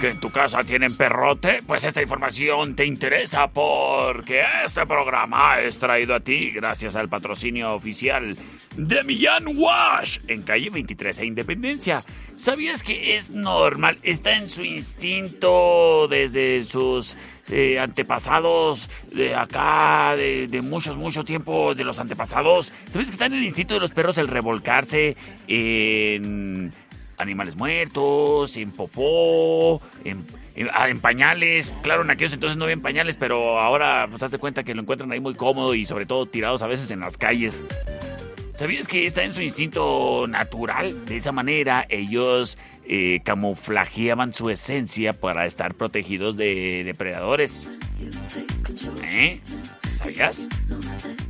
¿Que 0.00 0.10
en 0.10 0.20
tu 0.20 0.30
casa 0.30 0.62
tienen 0.62 0.96
perrote? 0.96 1.58
Pues 1.66 1.82
esta 1.82 2.02
información 2.02 2.76
te 2.76 2.86
interesa 2.86 3.48
porque 3.48 4.44
este 4.64 4.86
programa 4.86 5.58
es 5.58 5.80
traído 5.80 6.14
a 6.14 6.20
ti 6.20 6.52
gracias 6.52 6.94
al 6.94 7.08
patrocinio 7.08 7.74
oficial 7.74 8.38
de 8.76 9.02
Millán 9.02 9.44
Wash 9.56 10.20
en 10.28 10.42
calle 10.42 10.70
23 10.70 11.18
e 11.18 11.26
Independencia. 11.26 12.04
¿Sabías 12.38 12.84
que 12.84 13.16
es 13.16 13.30
normal? 13.30 13.98
Está 14.04 14.36
en 14.36 14.48
su 14.48 14.64
instinto 14.64 16.06
desde 16.08 16.62
sus 16.62 17.16
eh, 17.50 17.80
antepasados 17.80 18.88
de 19.12 19.34
acá, 19.34 20.14
de, 20.16 20.62
muchos, 20.62 20.96
mucho 20.96 21.24
tiempo 21.24 21.74
de 21.74 21.82
los 21.82 21.98
antepasados. 21.98 22.72
¿Sabes 22.90 23.08
que 23.08 23.12
está 23.12 23.26
en 23.26 23.34
el 23.34 23.42
instinto 23.42 23.74
de 23.74 23.80
los 23.80 23.90
perros 23.90 24.18
el 24.18 24.28
revolcarse 24.28 25.16
en 25.48 26.72
animales 27.16 27.56
muertos, 27.56 28.56
en 28.56 28.70
popó, 28.70 29.82
en, 30.04 30.24
ah, 30.72 30.86
pañales? 31.00 31.72
Claro, 31.82 32.02
en 32.02 32.10
aquellos 32.10 32.34
entonces 32.34 32.56
no 32.56 32.66
había 32.66 32.76
pañales, 32.76 33.16
pero 33.16 33.58
ahora 33.58 34.06
pues 34.08 34.30
de 34.30 34.38
cuenta 34.38 34.62
que 34.62 34.76
lo 34.76 34.82
encuentran 34.82 35.10
ahí 35.10 35.18
muy 35.18 35.34
cómodo 35.34 35.74
y 35.74 35.84
sobre 35.84 36.06
todo 36.06 36.24
tirados 36.26 36.62
a 36.62 36.68
veces 36.68 36.88
en 36.92 37.00
las 37.00 37.18
calles. 37.18 37.60
¿Sabías 38.58 38.88
que 38.88 39.06
está 39.06 39.22
en 39.22 39.34
su 39.34 39.42
instinto 39.42 40.26
natural? 40.28 41.06
De 41.06 41.16
esa 41.16 41.30
manera 41.30 41.86
ellos 41.88 42.58
eh, 42.88 43.20
camuflajeaban 43.24 44.34
su 44.34 44.50
esencia 44.50 45.12
para 45.12 45.46
estar 45.46 45.74
protegidos 45.74 46.36
de 46.36 46.82
depredadores. 46.84 47.68
¿Eh? 49.04 49.40
¿Sabías? 49.94 50.48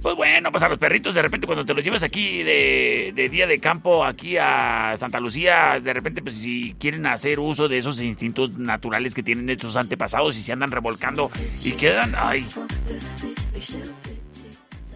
Pues 0.01 0.16
bueno, 0.16 0.51
pues 0.51 0.62
a 0.62 0.70
los 0.70 0.79
perritos 0.79 1.12
de 1.12 1.20
repente 1.20 1.47
cuando 1.47 1.66
te 1.66 1.74
los 1.74 1.85
llevas 1.85 2.03
aquí 2.03 2.43
de, 2.43 3.12
de 3.14 3.29
día 3.29 3.47
de 3.47 3.59
campo, 3.59 4.07
aquí 4.07 4.39
a 4.39 4.95
Santa 4.97 5.20
Lucía, 5.20 5.81
de 5.85 5.93
repente 5.93 6.22
pues 6.22 6.35
si 6.37 6.76
quieren 6.81 7.05
hacer 7.05 7.41
uso 7.41 7.68
de 7.68 7.76
esos 7.76 8.01
instintos 8.01 8.59
naturales 8.59 9.14
que 9.14 9.22
tienen 9.22 9.45
de 9.45 9.59
sus 9.59 9.76
antepasados 9.76 10.39
y 10.39 10.43
se 10.43 10.53
andan 10.53 10.70
revolcando 10.70 11.31
y 11.62 11.72
quedan, 11.72 12.14
ay, 12.16 12.47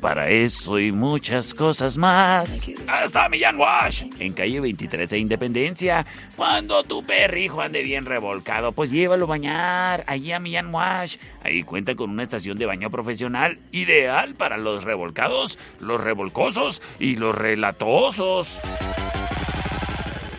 para 0.03 0.29
eso 0.29 0.81
y 0.81 0.91
muchas 0.91 1.55
cosas 1.55 1.97
más. 1.97 2.69
Hasta 2.89 3.29
Millán 3.29 3.57
Wash, 3.57 4.05
en 4.19 4.33
calle 4.35 4.61
23 4.61 5.13
e 5.13 5.19
Independencia. 5.19 6.05
Cuando 6.37 6.83
tu 6.83 7.05
perrijo 7.05 7.63
ande 7.63 7.83
bien 7.83 8.05
revolcado, 8.05 8.73
pues 8.73 8.91
llévalo 8.91 9.25
a 9.25 9.29
bañar 9.29 10.05
allí 10.09 10.33
a 10.33 10.41
Millán 10.41 10.75
Wash. 10.75 11.17
Ahí 11.45 11.63
cuenta 11.63 11.95
con 11.95 12.11
una 12.11 12.25
estación 12.25 12.59
de 12.59 12.67
baño 12.67 12.91
profesional 12.91 13.61
ideal 13.71 14.35
para 14.35 14.59
los 14.59 14.83
revolcados, 14.83 15.57
los 15.79 16.01
revolcosos 16.01 16.83
y 16.99 17.15
los 17.15 17.35
relatosos. 17.35 18.59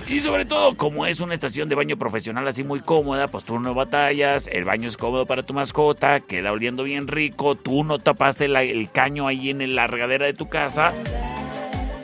Y 0.08 0.22
sobre 0.22 0.46
todo, 0.46 0.76
como 0.76 1.06
es 1.06 1.22
una 1.22 1.34
estación 1.34 1.70
de 1.70 1.76
baño 1.76 1.98
profesional 1.98 2.48
así 2.48 2.64
muy 2.64 2.82
cómoda, 2.82 3.28
pues 3.28 3.44
tú 3.44 3.60
no 3.60 3.74
batallas, 3.74 4.48
el 4.52 4.64
baño 4.64 4.88
es 4.88 4.98
cómodo 4.98 5.26
para 5.26 5.44
tu 5.44 5.54
mascota, 5.54 6.20
queda 6.20 6.52
oliendo 6.52 6.84
bien 6.84 7.08
rico, 7.08 7.56
tú 7.56 7.84
no 7.84 8.00
tapaste 8.00 8.46
el 8.46 8.92
caño 8.92 9.28
ahí 9.28 9.50
en 9.50 9.76
la 9.76 9.88
regadera 9.88 10.26
de 10.26 10.34
tu 10.34 10.50
casa. 10.50 10.94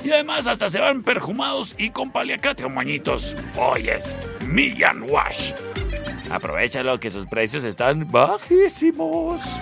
Y 0.03 0.11
además 0.11 0.47
hasta 0.47 0.69
se 0.69 0.79
van 0.79 1.03
perfumados 1.03 1.75
y 1.77 1.89
con 1.89 2.11
paliacate 2.11 2.63
o 2.63 2.69
moñitos. 2.69 3.35
Oyes, 3.57 4.15
Millán 4.47 5.03
Wash. 5.03 5.51
Aprovechalo 6.31 6.99
que 6.99 7.09
sus 7.09 7.25
precios 7.25 7.63
están 7.65 8.07
bajísimos. 8.09 9.59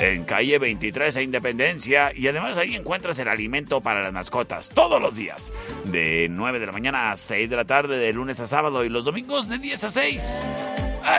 En 0.00 0.24
calle 0.24 0.58
23 0.58 1.14
e 1.14 1.22
Independencia 1.22 2.10
y 2.16 2.26
además 2.26 2.56
ahí 2.56 2.74
encuentras 2.74 3.18
el 3.18 3.28
alimento 3.28 3.82
para 3.82 4.00
las 4.00 4.14
mascotas 4.14 4.70
todos 4.70 5.00
los 5.00 5.14
días. 5.14 5.52
De 5.84 6.26
9 6.30 6.58
de 6.58 6.66
la 6.66 6.72
mañana 6.72 7.12
a 7.12 7.16
6 7.16 7.50
de 7.50 7.56
la 7.56 7.66
tarde 7.66 7.98
de 7.98 8.10
lunes 8.14 8.40
a 8.40 8.46
sábado 8.46 8.82
y 8.82 8.88
los 8.88 9.04
domingos 9.04 9.46
de 9.50 9.58
10 9.58 9.84
a 9.84 9.88
6. 9.90 10.38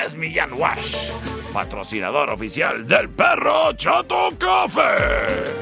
Es 0.04 0.16
Millán 0.16 0.54
Wash, 0.54 0.96
patrocinador 1.54 2.32
oficial 2.32 2.88
del 2.88 3.08
perro 3.10 3.72
Chato 3.74 4.30
Café. 4.40 5.62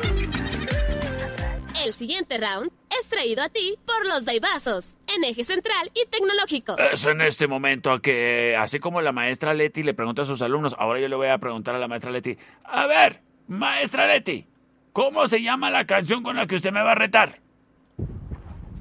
El 1.83 1.93
siguiente 1.93 2.37
round 2.37 2.71
es 3.01 3.09
traído 3.09 3.43
a 3.43 3.49
ti 3.49 3.75
por 3.85 4.05
los 4.05 4.23
Daibazos, 4.23 4.95
en 5.15 5.23
eje 5.23 5.43
central 5.43 5.89
y 5.93 6.07
tecnológico. 6.09 6.77
Es 6.77 7.05
en 7.05 7.21
este 7.21 7.47
momento 7.47 7.91
a 7.91 8.01
que, 8.01 8.55
así 8.57 8.79
como 8.79 9.01
la 9.01 9.11
maestra 9.11 9.53
Leti 9.53 9.83
le 9.83 9.93
pregunta 9.93 10.21
a 10.23 10.25
sus 10.25 10.41
alumnos, 10.41 10.75
ahora 10.77 10.99
yo 10.99 11.07
le 11.07 11.15
voy 11.15 11.27
a 11.27 11.37
preguntar 11.37 11.75
a 11.75 11.79
la 11.79 11.87
maestra 11.87 12.11
Leti, 12.11 12.37
a 12.63 12.87
ver, 12.87 13.21
maestra 13.47 14.07
Leti, 14.07 14.45
¿cómo 14.93 15.27
se 15.27 15.41
llama 15.41 15.69
la 15.69 15.85
canción 15.85 16.23
con 16.23 16.35
la 16.35 16.47
que 16.47 16.55
usted 16.55 16.71
me 16.71 16.81
va 16.81 16.91
a 16.91 16.95
retar? 16.95 17.39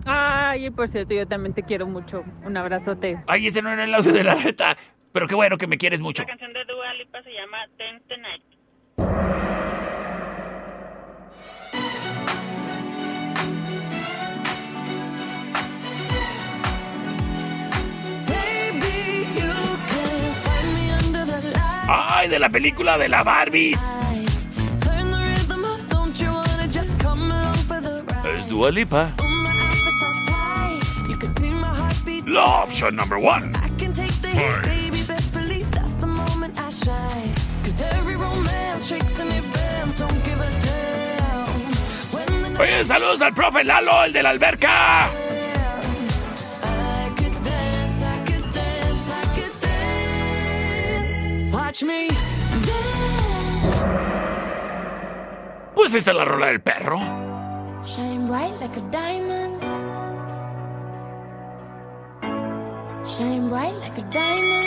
Ay, 0.04 0.70
por 0.70 0.88
cierto, 0.88 1.12
yo 1.14 1.26
también 1.26 1.52
te 1.52 1.62
quiero 1.62 1.86
mucho. 1.86 2.24
Un 2.44 2.56
abrazote. 2.56 3.18
Ay, 3.26 3.48
ese 3.48 3.60
no 3.60 3.70
era 3.70 3.84
el 3.84 3.94
audio 3.94 4.12
de 4.12 4.24
la 4.24 4.34
reta, 4.34 4.76
pero 5.12 5.26
qué 5.26 5.34
bueno 5.34 5.58
que 5.58 5.66
me 5.66 5.76
quieres 5.76 6.00
mucho. 6.00 6.22
La 6.22 6.28
canción 6.28 6.52
de 6.52 6.64
Dua 6.64 6.94
Lipa 6.94 7.22
se 7.22 7.32
llama 7.32 7.58
Ten 7.76 8.00
Tonight. 8.08 8.42
Ay, 21.90 22.28
de 22.28 22.38
la 22.38 22.50
película 22.50 22.98
de 22.98 23.08
la 23.08 23.22
Barbies. 23.22 23.80
Es 28.34 28.48
Dua 28.50 28.70
Lipa. 28.70 29.08
La 32.26 32.44
opción 32.44 32.94
number 32.94 33.18
one. 33.18 33.52
Oye, 42.60 42.84
saludos 42.84 43.22
al 43.22 43.32
profe 43.32 43.64
Lalo, 43.64 44.04
el 44.04 44.12
de 44.12 44.22
la 44.22 44.30
alberca. 44.30 45.08
Watch 51.80 51.86
me 51.86 52.08
Pues 55.74 55.94
esta 55.94 56.10
es 56.10 56.16
la 56.16 56.24
rola 56.24 56.46
del 56.46 56.60
perro. 56.60 56.98
shine 57.84 58.26
bright 58.26 58.52
like 58.60 58.76
a 58.76 58.80
diamond. 58.90 59.62
Shine 63.06 63.48
bright 63.48 63.76
like 63.76 63.96
a 63.96 64.02
diamond. 64.10 64.66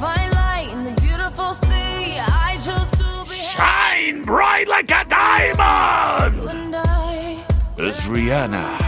Fine 0.00 0.30
light 0.32 0.68
in 0.72 0.84
the 0.84 1.00
beautiful 1.02 1.52
sea. 1.52 2.18
I 2.18 2.56
chose 2.58 2.88
to 2.90 3.26
be 3.28 3.36
Shine 3.54 4.22
bright 4.22 4.66
like 4.66 4.90
a 4.90 5.04
diamond. 5.04 6.36
you 6.36 6.48
and 6.48 6.76
I 6.76 7.44
Rihanna. 8.08 8.85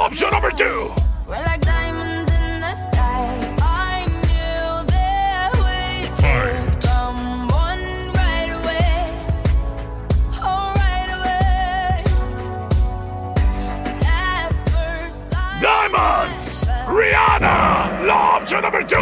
La 0.00 0.06
opción 0.06 0.30
number 0.30 0.50
two. 0.50 0.90
we're 1.28 1.44
like 1.44 1.60
diamonds 1.60 2.30
in 2.30 2.60
the 2.62 2.74
sky. 2.88 3.54
I 3.60 4.06
knew 4.24 4.86
that 4.88 5.52
we 5.60 6.08
could 6.16 6.80
come 6.80 7.48
one 7.48 8.10
right 8.14 8.48
away. 8.48 9.12
Oh, 10.40 10.72
right 10.74 11.10
away. 11.18 12.02
At 14.06 14.48
first 14.70 15.30
sight, 15.30 15.60
Diamonds. 15.60 16.64
Rihanna. 16.88 18.06
La 18.06 18.38
opción 18.38 18.62
number 18.62 18.82
two. 18.82 18.96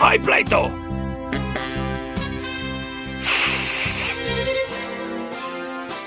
hay 0.00 0.18
pleito. 0.18 0.81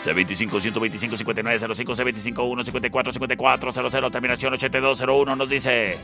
C25 0.05 0.61
125 0.61 1.17
5905 1.17 1.95
C25 1.95 2.63
154 2.63 3.13
5400 3.13 4.11
terminación 4.11 4.53
8201 4.53 5.35
nos 5.35 5.49
dice 5.49 5.97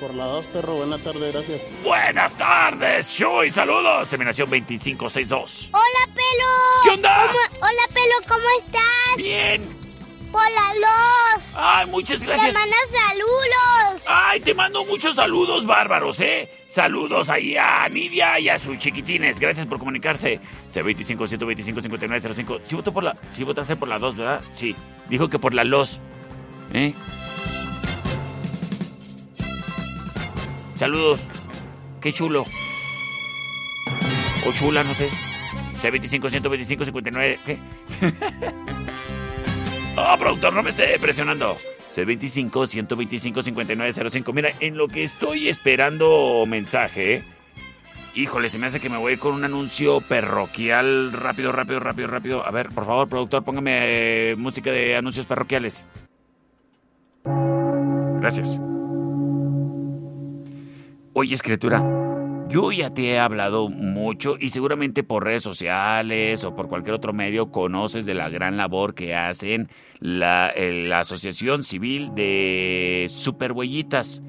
Por 0.00 0.12
la 0.14 0.24
2, 0.26 0.46
perro. 0.46 0.74
Buena 0.76 0.98
tarde, 0.98 1.30
gracias. 1.32 1.72
Buenas 1.84 2.34
tardes, 2.36 3.08
Shui, 3.08 3.50
saludos. 3.50 4.08
Terminación 4.08 4.48
2562. 4.50 5.70
Hola, 5.72 6.14
Pelo. 6.14 6.50
¿Qué 6.84 6.90
onda? 6.90 7.26
¿Cómo- 7.28 7.66
Hola, 7.68 7.82
Pelo, 7.94 8.14
¿cómo 8.28 8.44
estás? 8.58 9.16
Bien. 9.16 9.83
Hola, 10.36 10.74
Los. 10.74 11.44
Ay, 11.54 11.86
muchas 11.86 12.20
gracias. 12.20 12.52
Te 12.52 12.58
mandas 12.58 12.80
saludos. 12.90 14.02
Ay, 14.08 14.40
te 14.40 14.52
mando 14.52 14.84
muchos 14.84 15.14
saludos 15.14 15.64
bárbaros, 15.64 16.18
¿eh? 16.18 16.48
Saludos 16.68 17.28
ahí 17.28 17.56
a 17.56 17.88
Nidia 17.88 18.40
y 18.40 18.48
a 18.48 18.58
sus 18.58 18.76
chiquitines. 18.78 19.38
Gracias 19.38 19.66
por 19.66 19.78
comunicarse. 19.78 20.40
C25 20.72 21.28
125 21.28 21.80
5905. 21.80 22.60
Sí 22.64 22.74
votó 22.74 22.92
por 22.92 23.04
la. 23.04 23.16
Sí 23.32 23.44
votaste 23.44 23.76
por 23.76 23.86
la 23.86 24.00
2, 24.00 24.16
¿verdad? 24.16 24.40
Sí. 24.56 24.74
Dijo 25.08 25.30
que 25.30 25.38
por 25.38 25.54
la 25.54 25.62
LOS. 25.62 26.00
¿Eh? 26.72 26.92
Saludos. 30.76 31.20
Qué 32.00 32.12
chulo. 32.12 32.44
O 34.48 34.52
chula, 34.52 34.82
no 34.82 34.94
sé. 34.94 35.08
C25 35.80 36.28
125 36.28 36.84
59. 39.94 39.96
¿Qué? 39.96 40.00
Oh, 40.00 40.18
productor, 40.18 40.52
no 40.52 40.62
me 40.62 40.70
esté 40.70 40.98
presionando. 40.98 41.56
C25 41.90 42.66
125 42.66 43.42
5905. 43.42 44.32
Mira, 44.32 44.50
en 44.60 44.76
lo 44.76 44.88
que 44.88 45.04
estoy 45.04 45.48
esperando 45.48 46.44
mensaje. 46.46 47.22
Híjole, 48.16 48.48
se 48.48 48.58
me 48.58 48.66
hace 48.66 48.78
que 48.78 48.88
me 48.88 48.98
voy 48.98 49.16
con 49.16 49.34
un 49.34 49.44
anuncio 49.44 50.00
parroquial. 50.00 51.12
Rápido, 51.12 51.52
rápido, 51.52 51.80
rápido, 51.80 52.08
rápido. 52.08 52.46
A 52.46 52.50
ver, 52.50 52.68
por 52.70 52.86
favor, 52.86 53.08
productor, 53.08 53.42
póngame 53.44 54.30
eh, 54.30 54.36
música 54.36 54.70
de 54.70 54.96
anuncios 54.96 55.26
parroquiales. 55.26 55.84
Gracias. 57.24 58.58
Oye, 61.12 61.34
escritura. 61.34 62.03
Yo 62.48 62.70
ya 62.70 62.90
te 62.90 63.10
he 63.10 63.18
hablado 63.18 63.68
mucho 63.68 64.36
y 64.38 64.50
seguramente 64.50 65.02
por 65.02 65.24
redes 65.24 65.42
sociales 65.42 66.44
o 66.44 66.54
por 66.54 66.68
cualquier 66.68 66.94
otro 66.94 67.12
medio 67.12 67.50
conoces 67.50 68.06
de 68.06 68.14
la 68.14 68.28
gran 68.28 68.56
labor 68.56 68.94
que 68.94 69.14
hacen 69.14 69.68
la, 69.98 70.52
eh, 70.54 70.92
Asociación 70.92 71.64
Civil 71.64 72.14
de 72.14 73.06
Superhuellitas. 73.10 74.22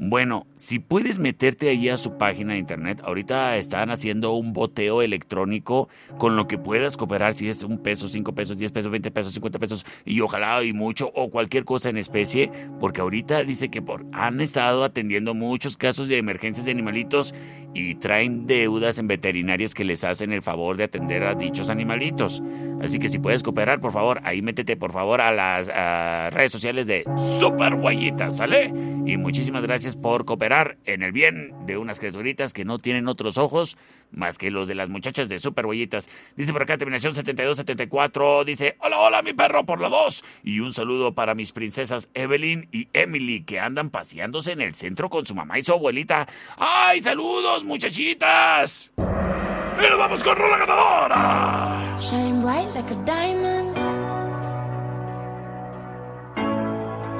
Bueno, 0.00 0.46
si 0.54 0.78
puedes 0.78 1.18
meterte 1.18 1.68
ahí 1.68 1.88
a 1.88 1.96
su 1.96 2.18
página 2.18 2.52
de 2.52 2.60
internet, 2.60 3.00
ahorita 3.02 3.56
están 3.56 3.90
haciendo 3.90 4.34
un 4.34 4.52
boteo 4.52 5.02
electrónico 5.02 5.88
con 6.18 6.36
lo 6.36 6.46
que 6.46 6.56
puedas 6.56 6.96
cooperar, 6.96 7.34
si 7.34 7.48
es 7.48 7.64
un 7.64 7.78
peso, 7.78 8.06
cinco 8.06 8.32
pesos, 8.32 8.58
diez 8.58 8.70
pesos, 8.70 8.92
veinte 8.92 9.10
pesos, 9.10 9.32
cincuenta 9.32 9.58
pesos, 9.58 9.84
y 10.04 10.20
ojalá 10.20 10.62
y 10.62 10.72
mucho, 10.72 11.10
o 11.16 11.30
cualquier 11.30 11.64
cosa 11.64 11.90
en 11.90 11.96
especie, 11.96 12.48
porque 12.78 13.00
ahorita 13.00 13.42
dice 13.42 13.70
que 13.70 13.82
por, 13.82 14.06
han 14.12 14.40
estado 14.40 14.84
atendiendo 14.84 15.34
muchos 15.34 15.76
casos 15.76 16.06
de 16.06 16.18
emergencias 16.18 16.64
de 16.64 16.70
animalitos 16.70 17.34
y 17.74 17.96
traen 17.96 18.46
deudas 18.46 18.98
en 19.00 19.08
veterinarias 19.08 19.74
que 19.74 19.84
les 19.84 20.04
hacen 20.04 20.32
el 20.32 20.42
favor 20.42 20.76
de 20.76 20.84
atender 20.84 21.24
a 21.24 21.34
dichos 21.34 21.70
animalitos. 21.70 22.40
Así 22.80 23.00
que 23.00 23.08
si 23.08 23.18
puedes 23.18 23.42
cooperar, 23.42 23.80
por 23.80 23.92
favor, 23.92 24.20
ahí 24.22 24.42
métete 24.42 24.76
por 24.76 24.92
favor 24.92 25.20
a 25.20 25.32
las 25.32 25.68
a 25.68 26.30
redes 26.30 26.52
sociales 26.52 26.86
de 26.86 27.04
Super 27.16 27.74
Guayitas, 27.74 28.36
¿sale? 28.36 28.72
Y 29.04 29.16
muchísimas 29.16 29.62
gracias 29.62 29.87
por 29.96 30.24
cooperar 30.24 30.76
en 30.84 31.02
el 31.02 31.12
bien 31.12 31.52
de 31.66 31.78
unas 31.78 31.98
criaturitas 31.98 32.52
que 32.52 32.64
no 32.64 32.78
tienen 32.78 33.08
otros 33.08 33.38
ojos 33.38 33.76
más 34.10 34.38
que 34.38 34.50
los 34.50 34.68
de 34.68 34.74
las 34.74 34.88
muchachas 34.88 35.28
de 35.28 35.38
Super. 35.38 35.66
Dice 35.68 36.52
por 36.52 36.62
acá, 36.62 36.78
terminación 36.78 37.14
7274, 37.14 38.44
dice, 38.44 38.76
hola, 38.80 38.98
hola, 39.00 39.22
mi 39.22 39.34
perro 39.34 39.64
por 39.64 39.80
la 39.80 39.88
voz. 39.88 40.24
Y 40.42 40.60
un 40.60 40.72
saludo 40.72 41.14
para 41.14 41.34
mis 41.34 41.52
princesas 41.52 42.08
Evelyn 42.14 42.68
y 42.72 42.88
Emily, 42.92 43.42
que 43.42 43.60
andan 43.60 43.90
paseándose 43.90 44.52
en 44.52 44.62
el 44.62 44.74
centro 44.74 45.10
con 45.10 45.26
su 45.26 45.34
mamá 45.34 45.58
y 45.58 45.62
su 45.62 45.72
abuelita. 45.72 46.26
¡Ay, 46.56 47.02
saludos, 47.02 47.64
muchachitas! 47.64 48.90
¡Y 48.96 49.90
nos 49.90 49.98
vamos 49.98 50.22
con 50.22 50.36
Rola 50.36 50.58
Ganadora! 50.58 51.96
Shine 51.98 52.40
bright 52.42 52.68
like 52.74 52.90
a 52.90 53.04
diamond. 53.04 53.76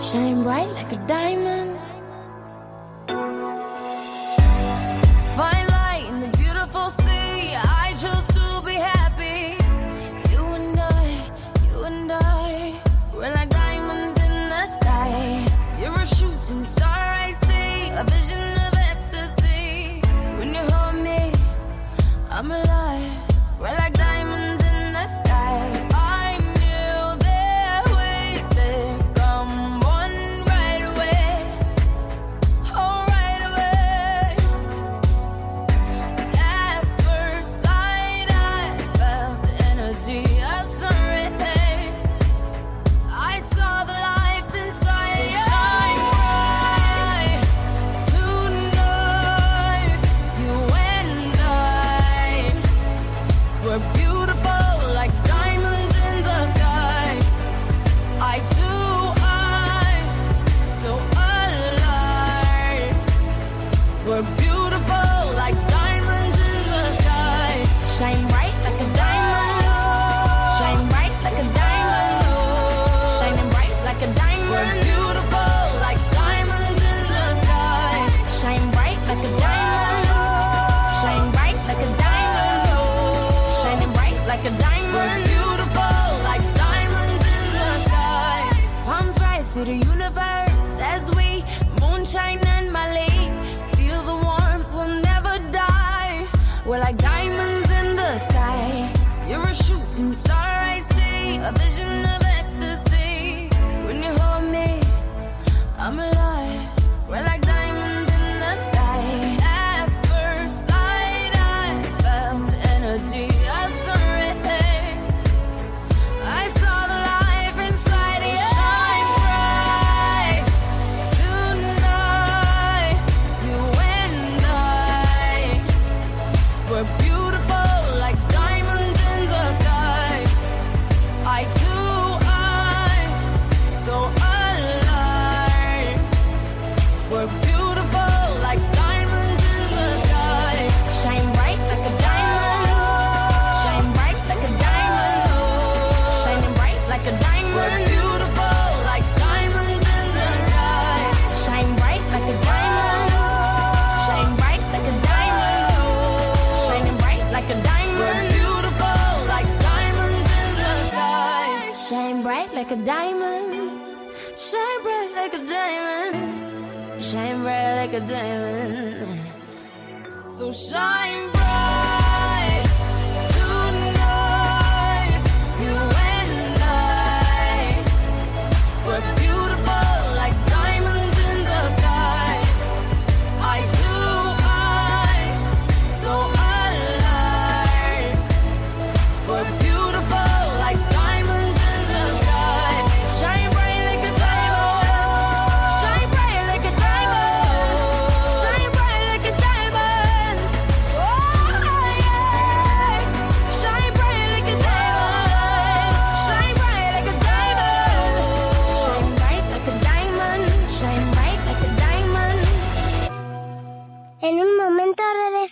Shine 0.00 0.42
bright 0.42 0.68
like 0.74 0.92
a 0.92 1.06
diamond. 1.06 1.77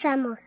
Regresamos. 0.07 0.40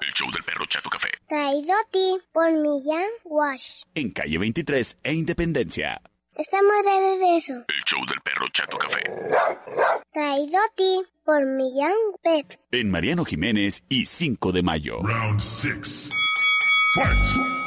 El 0.00 0.12
show 0.14 0.30
del 0.30 0.42
perro 0.44 0.66
Chato 0.66 0.88
Café. 0.88 1.08
Traído 1.28 1.72
a 1.72 1.90
ti 1.90 2.18
por 2.32 2.52
Millán 2.52 3.08
Wash. 3.24 3.82
En 3.94 4.10
calle 4.10 4.38
23 4.38 4.98
e 5.02 5.12
Independencia. 5.12 6.00
Estamos 6.34 6.72
de 6.84 6.90
regreso. 6.90 7.52
El 7.68 7.84
show 7.84 8.00
del 8.06 8.20
perro 8.22 8.46
Chato 8.52 8.78
Café. 8.78 9.02
Traído 10.12 10.58
a 10.58 10.74
ti 10.74 11.02
por 11.24 11.44
Millán 11.44 11.92
Pet. 12.22 12.58
En 12.70 12.90
Mariano 12.90 13.24
Jiménez 13.24 13.84
y 13.88 14.06
5 14.06 14.52
de 14.52 14.62
mayo. 14.62 15.02
Round 15.02 15.40
6. 15.40 16.08
Fight! 16.94 17.61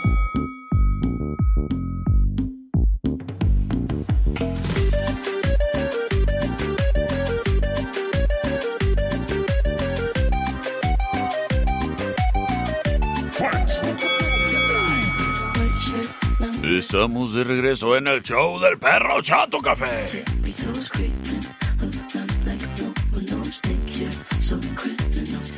Estamos 16.78 17.34
de 17.34 17.46
regreso 17.46 17.96
en 17.96 18.06
el 18.08 18.22
show 18.22 18.60
del 18.60 18.78
perro 18.78 19.22
Chato 19.22 19.60
Café. 19.60 20.26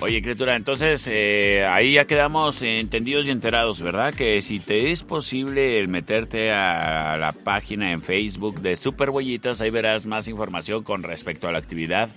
Oye, 0.08 0.22
criatura, 0.22 0.56
entonces 0.56 1.06
eh, 1.12 1.66
ahí 1.70 1.92
ya 1.92 2.06
quedamos 2.06 2.62
entendidos 2.62 3.28
y 3.28 3.32
enterados, 3.32 3.82
¿verdad? 3.82 4.14
Que 4.14 4.42
si 4.42 4.62
te 4.62 4.94
es 4.94 5.04
posible 5.04 5.82
el 5.82 5.90
meterte 5.90 6.50
a 6.54 7.18
la 7.18 7.34
página 7.34 7.92
en 7.92 8.02
Facebook 8.02 8.62
de 8.62 8.78
Super 8.78 9.10
Huellitas, 9.10 9.60
ahí 9.60 9.70
verás 9.70 10.06
más 10.06 10.30
información 10.30 10.86
con 10.86 11.04
respecto 11.04 11.50
a 11.50 11.52
la 11.52 11.58
actividad 11.58 12.08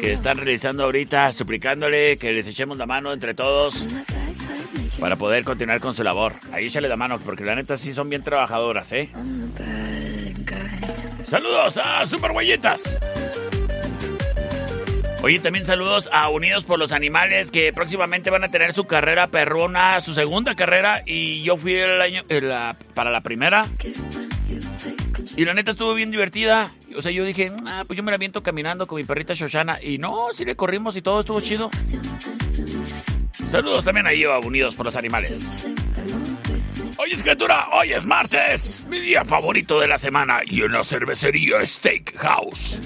que 0.00 0.12
están 0.12 0.36
realizando 0.36 0.82
ahorita, 0.82 1.30
suplicándole 1.30 2.16
que 2.16 2.32
les 2.32 2.48
echemos 2.48 2.76
la 2.76 2.86
mano 2.86 3.12
entre 3.12 3.34
todos 3.34 3.86
para 4.98 5.14
poder 5.14 5.44
continuar 5.44 5.78
con 5.78 5.94
su 5.94 6.02
labor. 6.02 6.32
Ahí 6.52 6.66
échale 6.66 6.88
la 6.88 6.96
mano, 6.96 7.20
porque 7.20 7.44
la 7.44 7.54
neta 7.54 7.76
sí 7.78 7.94
son 7.94 8.08
bien 8.08 8.24
trabajadoras, 8.24 8.92
¿eh? 8.94 9.10
Saludos 11.24 11.78
a 11.78 12.04
Super 12.04 12.32
Huellitas. 12.32 12.98
Oye, 15.22 15.38
también 15.38 15.64
saludos 15.64 16.10
a 16.12 16.28
Unidos 16.30 16.64
por 16.64 16.80
los 16.80 16.92
Animales 16.92 17.52
que 17.52 17.72
próximamente 17.72 18.28
van 18.28 18.42
a 18.42 18.50
tener 18.50 18.72
su 18.72 18.86
carrera 18.86 19.28
perrona, 19.28 20.00
su 20.00 20.14
segunda 20.14 20.56
carrera 20.56 21.04
y 21.06 21.42
yo 21.42 21.56
fui 21.56 21.74
el 21.74 22.00
año 22.00 22.24
para 22.92 23.12
la 23.12 23.20
primera. 23.20 23.66
Y 25.36 25.44
la 25.44 25.54
neta 25.54 25.70
estuvo 25.70 25.94
bien 25.94 26.10
divertida. 26.10 26.72
O 26.96 27.02
sea, 27.02 27.12
yo 27.12 27.24
dije, 27.24 27.52
ah, 27.66 27.84
pues 27.86 27.96
yo 27.96 28.02
me 28.02 28.10
la 28.10 28.16
viento 28.16 28.42
caminando 28.42 28.88
con 28.88 28.96
mi 28.96 29.04
perrita 29.04 29.32
Shoshana 29.32 29.80
y 29.80 29.98
no, 29.98 30.26
sí 30.34 30.44
le 30.44 30.56
corrimos 30.56 30.96
y 30.96 31.02
todo 31.02 31.20
estuvo 31.20 31.40
chido. 31.40 31.70
Saludos 33.46 33.84
también 33.84 34.08
ahí 34.08 34.24
a 34.24 34.40
Unidos 34.40 34.74
por 34.74 34.86
los 34.86 34.96
Animales. 34.96 35.68
Hoy 36.98 37.12
es 37.12 37.22
criatura, 37.22 37.68
hoy 37.72 37.92
es 37.92 38.04
martes, 38.04 38.86
mi 38.88 38.98
día 38.98 39.24
favorito 39.24 39.78
de 39.78 39.86
la 39.86 39.98
semana 39.98 40.40
y 40.44 40.62
en 40.62 40.72
la 40.72 40.82
cervecería 40.82 41.64
Steakhouse. 41.64 42.80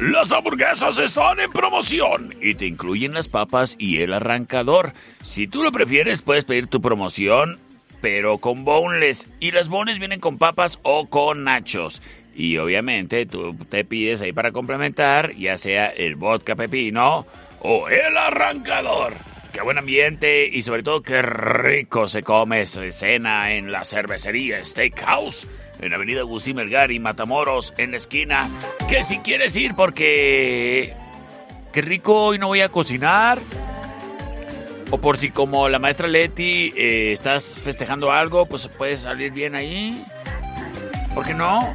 Las 0.00 0.32
hamburguesas 0.32 0.98
están 0.98 1.38
en 1.38 1.52
promoción 1.52 2.34
y 2.42 2.56
te 2.56 2.66
incluyen 2.66 3.14
las 3.14 3.28
papas 3.28 3.76
y 3.78 4.02
el 4.02 4.12
arrancador. 4.12 4.92
Si 5.22 5.46
tú 5.46 5.62
lo 5.62 5.70
prefieres, 5.70 6.22
puedes 6.22 6.44
pedir 6.44 6.66
tu 6.66 6.80
promoción, 6.80 7.60
pero 8.00 8.38
con 8.38 8.64
boneless. 8.64 9.28
Y 9.38 9.52
las 9.52 9.68
boneless 9.68 10.00
vienen 10.00 10.18
con 10.18 10.36
papas 10.36 10.80
o 10.82 11.08
con 11.08 11.44
nachos. 11.44 12.02
Y 12.34 12.56
obviamente 12.56 13.24
tú 13.26 13.54
te 13.68 13.84
pides 13.84 14.20
ahí 14.20 14.32
para 14.32 14.50
complementar, 14.50 15.32
ya 15.36 15.56
sea 15.58 15.86
el 15.86 16.16
vodka 16.16 16.56
pepino 16.56 17.24
o 17.60 17.88
el 17.88 18.16
arrancador. 18.16 19.12
Qué 19.52 19.62
buen 19.62 19.78
ambiente 19.78 20.50
y 20.52 20.62
sobre 20.62 20.82
todo 20.82 21.02
qué 21.02 21.22
rico 21.22 22.08
se 22.08 22.24
come, 22.24 22.66
se 22.66 22.90
cena 22.90 23.52
en 23.52 23.70
la 23.70 23.84
cervecería 23.84 24.64
Steakhouse 24.64 25.46
en 25.84 25.92
Avenida 25.92 26.20
Agustín 26.20 26.56
Melgar 26.56 26.90
y 26.90 26.98
Matamoros 26.98 27.74
en 27.76 27.92
la 27.92 27.98
esquina. 27.98 28.48
Que 28.88 29.02
si 29.02 29.18
quieres 29.18 29.54
ir 29.56 29.74
porque 29.74 30.94
qué 31.72 31.82
rico 31.82 32.14
hoy 32.26 32.38
no 32.38 32.48
voy 32.48 32.62
a 32.62 32.68
cocinar. 32.68 33.38
O 34.90 34.98
por 34.98 35.18
si 35.18 35.30
como 35.30 35.68
la 35.68 35.78
maestra 35.78 36.08
Leti 36.08 36.72
eh, 36.76 37.12
estás 37.12 37.58
festejando 37.62 38.12
algo, 38.12 38.46
pues 38.46 38.68
puedes 38.68 39.00
salir 39.00 39.32
bien 39.32 39.54
ahí. 39.54 40.04
¿Por 41.14 41.24
qué 41.24 41.34
no? 41.34 41.74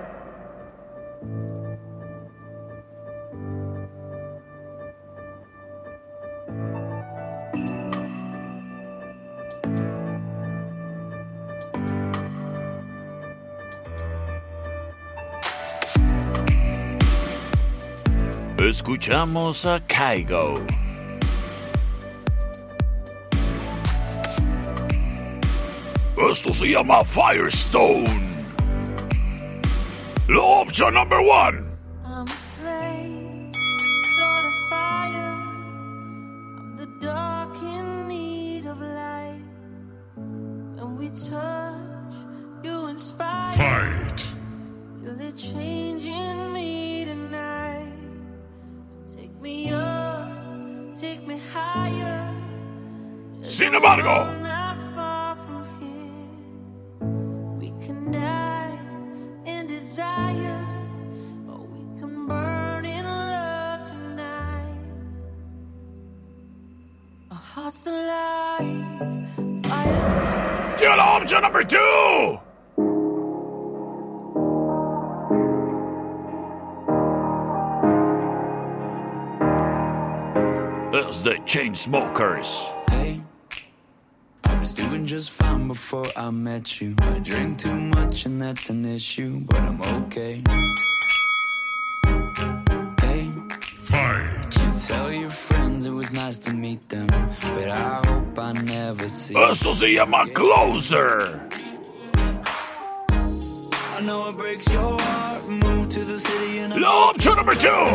Escuchamos 18.70 19.66
a 19.66 19.82
Kygo. 19.82 20.58
Esto 26.32 26.54
se 26.54 26.68
llama 26.68 27.04
Firestone. 27.04 28.06
La 30.30 30.42
opción 30.42 30.94
número 30.94 31.24
one. 31.24 31.63
Fire 54.02 54.34
llega 70.80 70.96
la 70.96 71.18
opción 71.18 71.42
number 71.42 71.64
two. 71.64 72.40
es 80.94 81.24
The 81.24 81.38
Chainsmokers. 81.46 82.70
I 82.70 82.73
before 85.94 86.12
I 86.18 86.32
met 86.32 86.82
you. 86.82 86.96
I 87.02 87.20
drink 87.20 87.60
too 87.60 87.74
much 87.74 88.26
and 88.26 88.42
that's 88.42 88.70
an 88.70 88.84
issue, 88.86 89.42
but 89.46 89.62
I'm 89.62 89.82
okay. 89.82 90.42
Hey, 93.02 93.26
you 94.60 94.70
tell 94.88 95.12
your 95.12 95.30
friends 95.30 95.86
it 95.86 95.92
was 95.92 96.12
nice 96.12 96.40
to 96.40 96.54
meet 96.54 96.90
them, 96.90 97.08
but 97.08 97.70
I 97.70 98.02
hope 98.08 98.40
I 98.40 98.54
never 98.54 99.08
see. 99.08 99.36
Esto 99.36 99.74
se 99.74 99.94
llama 99.94 100.26
Closer. 100.34 101.40
I 103.96 104.02
know 104.02 104.30
it 104.30 104.38
breaks 104.38 104.68
your 104.74 105.00
heart. 105.00 105.48
Moved 105.48 105.92
to 105.92 106.00
the 106.00 106.18
city 106.18 106.60
and 106.60 106.74
opción 106.74 107.36
number 107.36 107.56
two. 107.56 107.86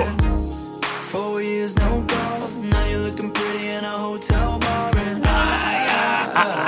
Four 1.11 1.43
years, 1.43 1.77
no 1.77 2.05
calls. 2.07 2.55
Now 2.55 2.87
you're 2.87 3.01
looking 3.01 3.33
pretty 3.33 3.67
in 3.67 3.85
a 3.85 3.99
hotel 3.99 4.59
bar. 4.61 4.97
And 4.97 5.27
I, 5.27 5.89
I, 6.35 6.45
I 6.45 6.68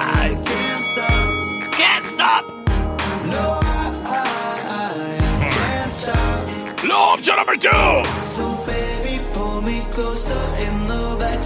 number 10.86 11.40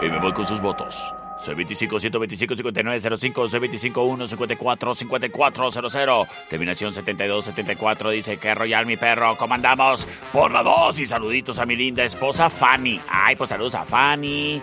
me 0.00 0.06
Y 0.06 0.10
me 0.10 0.18
voy 0.20 0.32
con 0.32 0.46
sus 0.46 0.60
votos. 0.60 1.12
C25 1.44 1.98
125 2.00 2.56
5905 2.56 3.48
C25 3.48 4.08
1 4.08 4.26
54 4.28 4.94
5400 4.94 6.28
Terminación 6.48 6.92
72 6.92 7.44
74 7.44 8.10
dice 8.10 8.36
que 8.38 8.54
Royal 8.54 8.86
mi 8.86 8.96
perro 8.96 9.36
comandamos 9.36 10.06
por 10.32 10.52
la 10.52 10.62
2 10.62 11.00
y 11.00 11.06
saluditos 11.06 11.58
a 11.58 11.66
mi 11.66 11.76
linda 11.76 12.04
esposa 12.04 12.48
Fanny. 12.48 13.00
Ay, 13.08 13.36
pues 13.36 13.50
saludos 13.50 13.74
a 13.74 13.84
Fanny. 13.84 14.62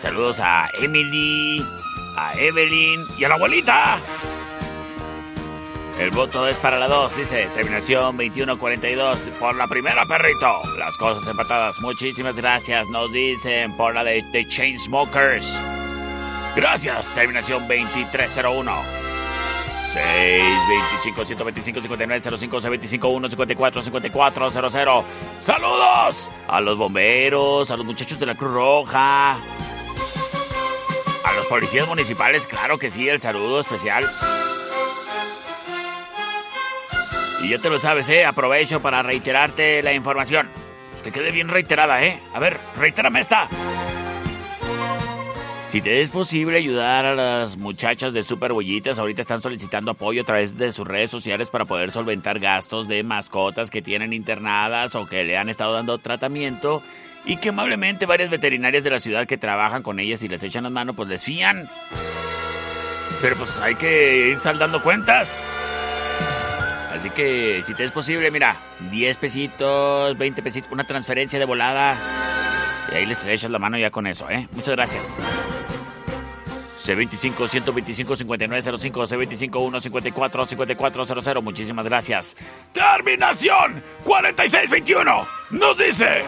Saludos 0.00 0.38
a 0.40 0.68
Emily, 0.80 1.60
a 2.16 2.34
Evelyn 2.38 3.00
y 3.18 3.24
a 3.24 3.28
la 3.28 3.34
abuelita. 3.34 3.98
El 5.98 6.10
voto 6.10 6.46
es 6.46 6.56
para 6.58 6.78
la 6.78 6.86
2, 6.86 7.16
dice 7.16 7.48
terminación 7.52 8.16
2142 8.16 9.18
por 9.40 9.56
la 9.56 9.66
primera, 9.66 10.06
perrito. 10.06 10.62
Las 10.78 10.96
cosas 10.96 11.26
empatadas. 11.26 11.80
Muchísimas 11.80 12.36
gracias, 12.36 12.88
nos 12.88 13.10
dicen 13.10 13.76
por 13.76 13.94
la 13.94 14.04
de, 14.04 14.22
de 14.30 14.46
Chainsmokers. 14.46 15.60
Gracias, 16.54 17.08
terminación 17.14 17.66
2301. 17.66 18.72
625 19.92 21.24
125 21.24 21.80
5905 21.80 22.60
625 22.60 23.08
1 23.08 23.30
54 23.30 23.82
54 23.82 24.50
00. 24.52 25.04
Saludos 25.42 26.30
a 26.46 26.60
los 26.60 26.78
bomberos, 26.78 27.72
a 27.72 27.76
los 27.76 27.84
muchachos 27.84 28.20
de 28.20 28.26
la 28.26 28.36
Cruz 28.36 28.52
Roja, 28.52 29.32
a 29.32 31.32
los 31.34 31.46
policías 31.46 31.88
municipales, 31.88 32.46
claro 32.46 32.78
que 32.78 32.88
sí, 32.88 33.08
el 33.08 33.20
saludo 33.20 33.58
especial. 33.58 34.08
Y 37.42 37.50
ya 37.50 37.58
te 37.58 37.70
lo 37.70 37.78
sabes, 37.78 38.08
¿eh? 38.08 38.24
Aprovecho 38.24 38.80
para 38.82 39.02
reiterarte 39.02 39.82
la 39.82 39.92
información. 39.92 40.48
Pues 40.90 41.02
que 41.02 41.12
quede 41.12 41.30
bien 41.30 41.48
reiterada, 41.48 42.02
¿eh? 42.04 42.20
A 42.34 42.40
ver, 42.40 42.56
reitérame 42.78 43.20
esta. 43.20 43.48
Si 45.68 45.82
te 45.82 46.00
es 46.00 46.08
posible 46.08 46.56
ayudar 46.56 47.04
a 47.04 47.14
las 47.14 47.58
muchachas 47.58 48.14
de 48.14 48.22
Super 48.22 48.54
Bollitas, 48.54 48.98
ahorita 48.98 49.20
están 49.20 49.42
solicitando 49.42 49.90
apoyo 49.90 50.22
a 50.22 50.24
través 50.24 50.56
de 50.56 50.72
sus 50.72 50.88
redes 50.88 51.10
sociales 51.10 51.50
para 51.50 51.66
poder 51.66 51.90
solventar 51.90 52.38
gastos 52.38 52.88
de 52.88 53.02
mascotas 53.02 53.70
que 53.70 53.82
tienen 53.82 54.14
internadas 54.14 54.94
o 54.94 55.06
que 55.06 55.24
le 55.24 55.36
han 55.36 55.50
estado 55.50 55.74
dando 55.74 55.98
tratamiento 55.98 56.82
y 57.26 57.36
que 57.36 57.50
amablemente 57.50 58.06
varias 58.06 58.30
veterinarias 58.30 58.82
de 58.82 58.90
la 58.90 58.98
ciudad 58.98 59.26
que 59.26 59.36
trabajan 59.36 59.82
con 59.82 60.00
ellas 60.00 60.22
y 60.22 60.28
les 60.28 60.42
echan 60.42 60.64
las 60.64 60.72
manos, 60.72 60.96
pues 60.96 61.08
les 61.10 61.22
fían. 61.22 61.68
Pero 63.20 63.36
pues 63.36 63.60
hay 63.60 63.74
que 63.74 64.28
ir 64.28 64.38
saldando 64.38 64.82
cuentas. 64.82 65.38
Así 66.98 67.10
que 67.10 67.62
si 67.64 67.74
te 67.74 67.84
es 67.84 67.92
posible, 67.92 68.28
mira, 68.32 68.56
10 68.90 69.16
pesitos, 69.18 70.18
20 70.18 70.42
pesitos, 70.42 70.72
una 70.72 70.82
transferencia 70.82 71.38
de 71.38 71.44
volada. 71.44 71.96
Y 72.92 72.96
ahí 72.96 73.06
les 73.06 73.24
echas 73.24 73.52
la 73.52 73.60
mano 73.60 73.78
ya 73.78 73.90
con 73.90 74.08
eso, 74.08 74.28
¿eh? 74.28 74.48
Muchas 74.52 74.74
gracias. 74.74 75.16
C25 76.84 77.46
125 77.46 78.16
5905 78.16 79.02
C25 79.02 79.80
154 79.80 80.46
5400 80.46 81.44
Muchísimas 81.44 81.84
gracias. 81.84 82.36
Terminación 82.72 83.80
4621 84.02 85.26
nos 85.50 85.76
dice. 85.78 86.24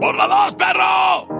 ¡Por 0.00 0.16
la 0.16 0.26
dos, 0.26 0.54
perro! 0.56 1.39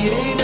created 0.00 0.37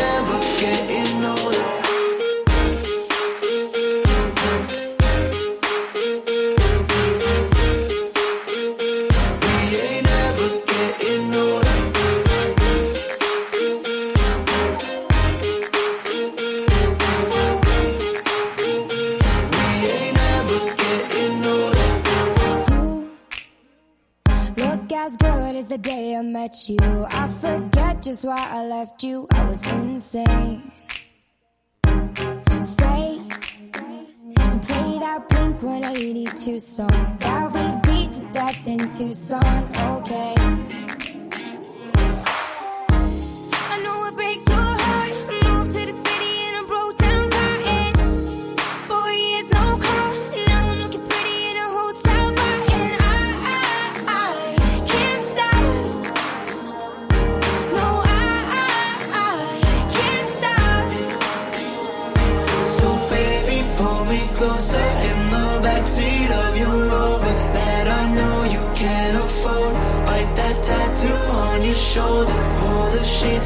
just 28.15 28.27
why 28.27 28.47
I 28.49 28.65
left 28.67 29.03
you. 29.03 29.27
I 29.33 29.45
was 29.49 29.61
insane. 29.73 30.71
Stay 32.61 33.21
and 34.39 34.63
play 34.63 34.99
that 35.01 35.29
Blink 35.29 35.61
182 35.61 36.61
song 36.61 37.17
that 37.19 37.51
we 37.53 37.91
beat 37.91 38.13
to 38.13 38.25
death 38.31 38.67
in 38.69 38.79
Tucson. 38.93 39.69
Okay. 39.99 40.84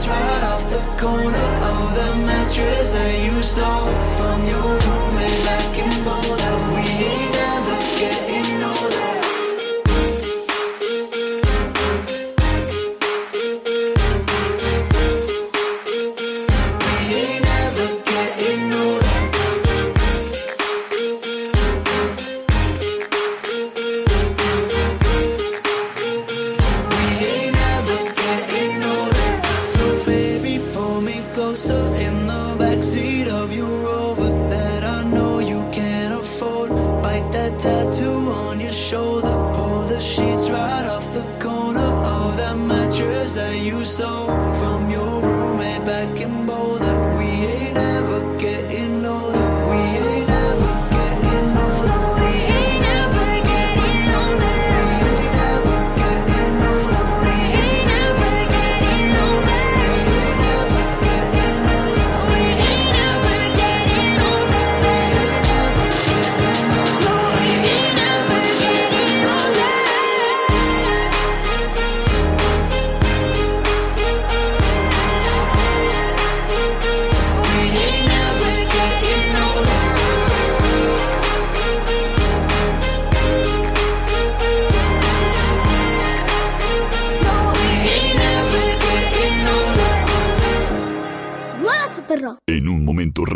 Right 0.08 0.42
off 0.52 0.64
the 0.70 0.82
corner 1.02 1.48
of 1.72 1.94
the 1.98 2.10
mattress 2.26 2.92
that 2.92 3.14
you 3.24 3.42
stole 3.42 4.07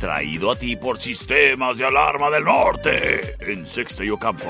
Traído 0.00 0.50
a 0.50 0.56
ti 0.56 0.76
por 0.76 0.98
Sistemas 0.98 1.76
de 1.76 1.84
Alarma 1.84 2.30
del 2.30 2.44
Norte. 2.44 3.36
En 3.38 3.66
Sexto 3.66 4.02
y 4.02 4.08
Ocampo. 4.08 4.46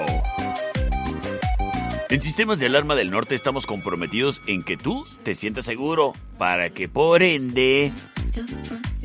En 2.09 2.22
Sistemas 2.22 2.60
de 2.60 2.66
Alarma 2.66 2.94
del 2.94 3.10
Norte 3.10 3.35
estamos 3.35 3.66
comprometidos 3.66 4.40
en 4.47 4.62
que 4.62 4.77
tú 4.77 5.05
te 5.24 5.35
sientas 5.35 5.64
seguro 5.64 6.12
para 6.39 6.70
que 6.70 6.89
por 6.89 7.24
ende 7.24 7.90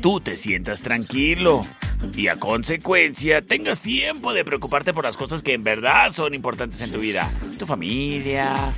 tú 0.00 0.20
te 0.20 0.36
sientas 0.36 0.82
tranquilo 0.82 1.66
y 2.14 2.28
a 2.28 2.36
consecuencia 2.36 3.42
tengas 3.42 3.80
tiempo 3.80 4.32
de 4.32 4.44
preocuparte 4.44 4.94
por 4.94 5.02
las 5.02 5.16
cosas 5.16 5.42
que 5.42 5.52
en 5.52 5.64
verdad 5.64 6.12
son 6.12 6.32
importantes 6.32 6.80
en 6.80 6.92
tu 6.92 7.00
vida. 7.00 7.28
Tu 7.58 7.66
familia, 7.66 8.72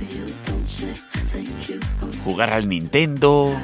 jugar 2.23 2.49
al 2.51 2.67
Nintendo, 2.67 3.55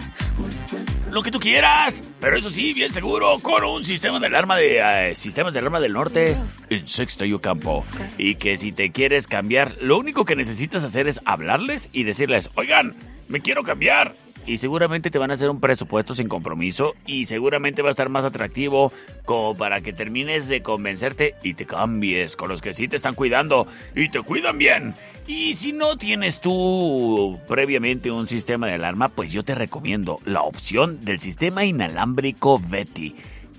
lo 1.15 1.23
que 1.23 1.31
tú 1.31 1.39
quieras, 1.39 2.01
pero 2.19 2.37
eso 2.37 2.49
sí, 2.49 2.73
bien 2.73 2.91
seguro, 2.91 3.39
con 3.41 3.63
un 3.63 3.85
sistema 3.85 4.19
de 4.19 4.27
alarma 4.27 4.57
de 4.57 5.11
eh, 5.11 5.15
sistemas 5.15 5.53
de 5.53 5.59
alarma 5.59 5.79
del 5.79 5.93
norte 5.93 6.35
en 6.69 6.87
Sexto 6.89 7.23
y. 7.23 7.85
Y 8.17 8.35
que 8.35 8.57
si 8.57 8.73
te 8.73 8.91
quieres 8.91 9.25
cambiar, 9.25 9.75
lo 9.79 9.97
único 9.97 10.25
que 10.25 10.35
necesitas 10.35 10.83
hacer 10.83 11.07
es 11.07 11.21
hablarles 11.23 11.87
y 11.93 12.03
decirles, 12.03 12.49
oigan, 12.55 12.95
me 13.29 13.39
quiero 13.39 13.63
cambiar. 13.63 14.13
Y 14.45 14.57
seguramente 14.57 15.09
te 15.09 15.17
van 15.17 15.31
a 15.31 15.33
hacer 15.33 15.49
un 15.49 15.59
presupuesto 15.59 16.13
sin 16.13 16.27
compromiso 16.27 16.93
y 17.07 17.25
seguramente 17.25 17.81
va 17.81 17.89
a 17.89 17.91
estar 17.91 18.09
más 18.09 18.25
atractivo 18.25 18.93
como 19.25 19.55
para 19.55 19.81
que 19.81 19.91
termines 19.91 20.47
de 20.47 20.61
convencerte 20.61 21.33
y 21.41 21.55
te 21.55 21.65
cambies 21.65 22.35
con 22.35 22.49
los 22.49 22.61
que 22.61 22.73
sí 22.73 22.87
te 22.87 22.95
están 22.95 23.15
cuidando 23.15 23.67
y 23.95 24.09
te 24.09 24.21
cuidan 24.21 24.57
bien. 24.59 24.93
Y 25.27 25.55
si 25.55 25.73
no 25.73 25.97
tienes 25.97 26.39
tú 26.39 27.39
previamente 27.47 28.11
un 28.11 28.27
sistema 28.27 28.67
de 28.67 28.73
alarma, 28.73 29.09
pues 29.09 29.31
yo 29.31 29.43
te 29.43 29.55
recomiendo 29.55 30.19
la 30.25 30.43
opción 30.43 31.03
del 31.03 31.19
sistema 31.19 31.65
inalámbrico 31.65 32.61
Betty. 32.69 33.15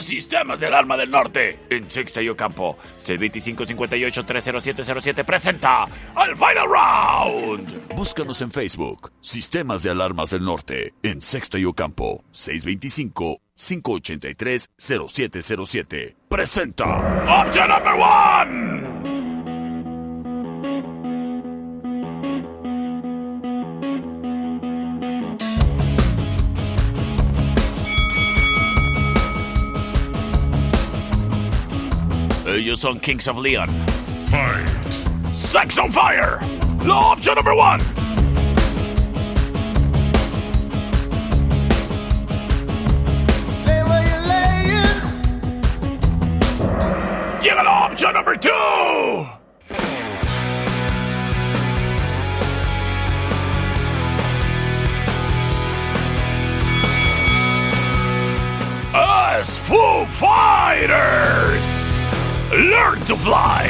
Sistemas 0.00 0.60
de 0.60 0.66
Alarma 0.66 0.96
del 0.96 1.10
Norte 1.10 1.58
en 1.70 1.90
Sexta 1.90 2.22
y 2.22 2.28
Ocampo. 2.28 2.76
625-58-30707 3.04 5.24
presenta 5.24 5.86
al 6.14 6.36
Final 6.36 6.68
Round. 6.68 7.88
Búscanos 7.94 8.40
en 8.42 8.50
Facebook. 8.50 9.12
Sistemas 9.20 9.82
de 9.82 9.90
Alarmas 9.90 10.30
del 10.30 10.44
Norte. 10.44 10.94
En 11.02 11.20
Sexta 11.20 11.58
y 11.58 11.64
Ocampo. 11.64 12.24
625 12.30 13.40
583-0707. 13.58 16.14
Presenta. 16.28 16.84
Option 17.26 17.68
number 17.68 17.96
one. 17.96 18.86
Ellos 32.46 32.80
son 32.80 32.98
Kings 33.00 33.28
of 33.28 33.38
Leon. 33.38 33.68
Fight. 34.30 35.34
Sex 35.34 35.78
on 35.78 35.90
Fire. 35.90 36.38
La 36.84 37.12
opción 37.12 37.34
number 37.34 37.54
one. 37.54 37.78
Llega 47.98 48.12
la 48.12 48.20
opción 48.20 48.24
number 48.24 48.36
two. 48.36 49.26
Us 58.94 59.56
Foo 59.58 60.04
Fighters. 60.06 61.64
Learn 62.52 63.00
to 63.06 63.16
fly. 63.16 63.66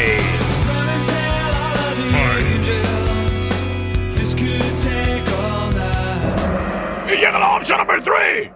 This 4.15 4.35
could 4.35 4.79
take 4.79 5.27
all 5.33 5.71
night. 5.73 7.09
Y 7.09 7.17
llega 7.17 7.39
la 7.39 7.57
opción 7.57 7.79
number 7.79 8.01
three. 8.03 8.51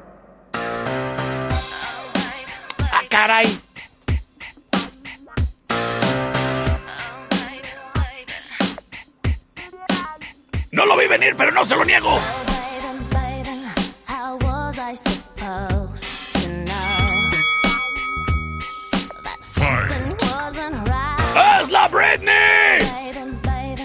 Ah, 2.93 3.05
caray. 3.09 3.62
No 10.75 10.87
lo 10.87 10.97
vi 10.97 11.07
venir, 11.07 11.35
pero 11.37 11.51
no 11.53 11.67
se 11.67 11.77
lo 11.77 11.85
niego. 11.85 12.19
How 14.07 14.39
was 14.39 14.79
I 14.79 14.95
supposed 14.95 16.07
to 16.33 16.49
know 16.49 17.31
that 19.23 19.37
something 19.43 20.17
wasn't 20.33 20.89
right? 20.89 21.61
¡Es 21.61 21.71
la 21.71 21.89
Britney! 21.89 22.79
Baby, 22.81 23.37
baby, 23.43 23.83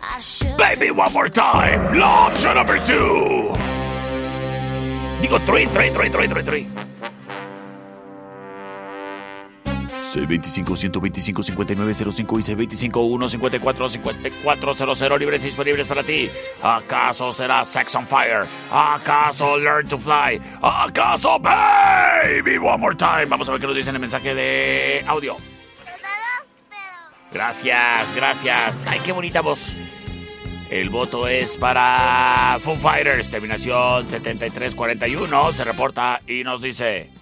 I 0.00 0.18
should 0.20 0.56
Baby, 0.56 0.90
one 0.92 1.12
more 1.12 1.28
time. 1.28 1.98
La 1.98 2.28
opción 2.28 2.54
number 2.54 2.78
two. 2.86 3.52
Digo, 5.20 5.38
three, 5.44 5.66
three, 5.66 5.90
three, 5.90 6.08
three, 6.08 6.26
three, 6.26 6.42
three. 6.42 6.89
C25-125-5905 10.12 12.38
y 12.38 12.42
C25-154-5400 12.90 15.18
libres 15.18 15.42
y 15.42 15.46
disponibles 15.46 15.86
para 15.86 16.02
ti. 16.02 16.28
¿Acaso 16.62 17.32
será 17.32 17.64
Sex 17.64 17.94
on 17.94 18.06
Fire? 18.06 18.46
¿Acaso 18.72 19.56
Learn 19.56 19.88
to 19.88 19.96
Fly? 19.98 20.38
¿Acaso 20.60 21.38
Baby 21.38 22.58
One 22.58 22.78
More 22.78 22.96
Time? 22.96 23.24
Vamos 23.26 23.48
a 23.48 23.52
ver 23.52 23.60
qué 23.60 23.66
nos 23.66 23.76
dice 23.76 23.90
en 23.90 23.96
el 23.96 24.00
mensaje 24.00 24.34
de 24.34 25.04
audio. 25.06 25.36
Gracias, 27.32 28.14
gracias. 28.16 28.82
Ay, 28.86 28.98
qué 29.04 29.12
bonita 29.12 29.40
voz. 29.40 29.72
El 30.68 30.90
voto 30.90 31.28
es 31.28 31.56
para 31.56 32.58
Foo 32.60 32.76
Fighters, 32.76 33.30
terminación 33.30 34.08
7341. 34.08 35.52
Se 35.52 35.64
reporta 35.64 36.20
y 36.26 36.42
nos 36.44 36.62
dice... 36.62 37.19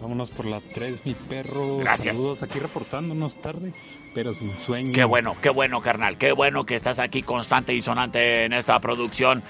Vámonos 0.00 0.30
por 0.30 0.46
la 0.46 0.60
3, 0.60 1.04
mi 1.04 1.14
perro. 1.14 1.78
Gracias. 1.78 2.16
Saludos 2.16 2.42
aquí 2.42 2.58
reportándonos 2.58 3.36
tarde, 3.36 3.74
pero 4.14 4.32
sin 4.32 4.56
sueño. 4.56 4.92
Qué 4.94 5.04
bueno, 5.04 5.36
qué 5.42 5.50
bueno, 5.50 5.82
carnal. 5.82 6.16
Qué 6.16 6.32
bueno 6.32 6.64
que 6.64 6.74
estás 6.74 6.98
aquí 6.98 7.22
constante 7.22 7.74
y 7.74 7.82
sonante 7.82 8.44
en 8.44 8.54
esta 8.54 8.78
producción. 8.78 9.42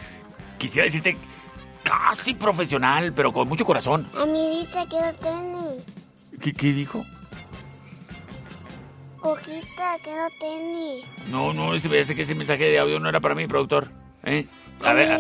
Quisiera 0.59 0.85
decirte 0.87 1.17
casi 1.85 2.35
profesional, 2.35 3.13
pero 3.15 3.33
con 3.33 3.49
mucho 3.49 3.65
corazón. 3.65 4.07
Amiguita, 4.17 4.85
¿qué 4.91 4.97
edad 4.97 5.15
tienes? 5.21 5.85
¿Qué, 6.41 6.53
qué 6.53 6.73
dijo? 6.73 7.05
Cojita, 9.21 9.97
¿qué 10.03 10.11
edad 10.11 10.29
tienes? 10.41 11.05
No, 11.31 11.53
no, 11.53 11.75
ese, 11.75 11.97
ese, 11.99 12.17
que 12.17 12.23
ese 12.23 12.35
mensaje 12.35 12.65
de 12.65 12.79
audio 12.79 12.99
no 12.99 13.09
era 13.09 13.21
para 13.21 13.35
mí, 13.37 13.47
productor. 13.47 13.89
¿Eh? 14.25 14.47
A 14.83 14.93
ver. 14.93 15.09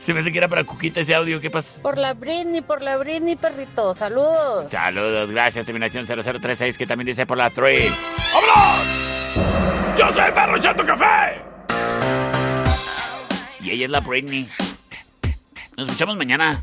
Se 0.00 0.14
me 0.14 0.20
hace 0.20 0.32
que 0.32 0.38
era 0.38 0.48
para 0.48 0.64
Cuquita 0.64 1.00
ese 1.00 1.14
audio. 1.14 1.40
¿Qué 1.40 1.50
pasa? 1.50 1.80
Por 1.82 1.98
la 1.98 2.14
Britney, 2.14 2.60
por 2.60 2.82
la 2.82 2.96
Britney, 2.96 3.36
perrito. 3.36 3.94
Saludos. 3.94 4.68
Saludos, 4.68 5.30
gracias. 5.30 5.66
Terminación 5.66 6.06
0036 6.06 6.78
que 6.78 6.86
también 6.86 7.06
dice 7.06 7.26
por 7.26 7.38
la 7.38 7.50
3. 7.50 7.92
¡Vámonos! 8.32 9.98
¡Yo 9.98 10.10
soy 10.12 10.24
el 10.26 10.32
perro 10.32 10.58
Chato 10.58 10.84
Café! 10.84 11.42
Y 13.60 13.70
ella 13.70 13.84
es 13.84 13.90
la 13.90 14.00
Britney. 14.00 14.48
Nos 15.76 15.88
escuchamos 15.88 16.16
mañana. 16.16 16.62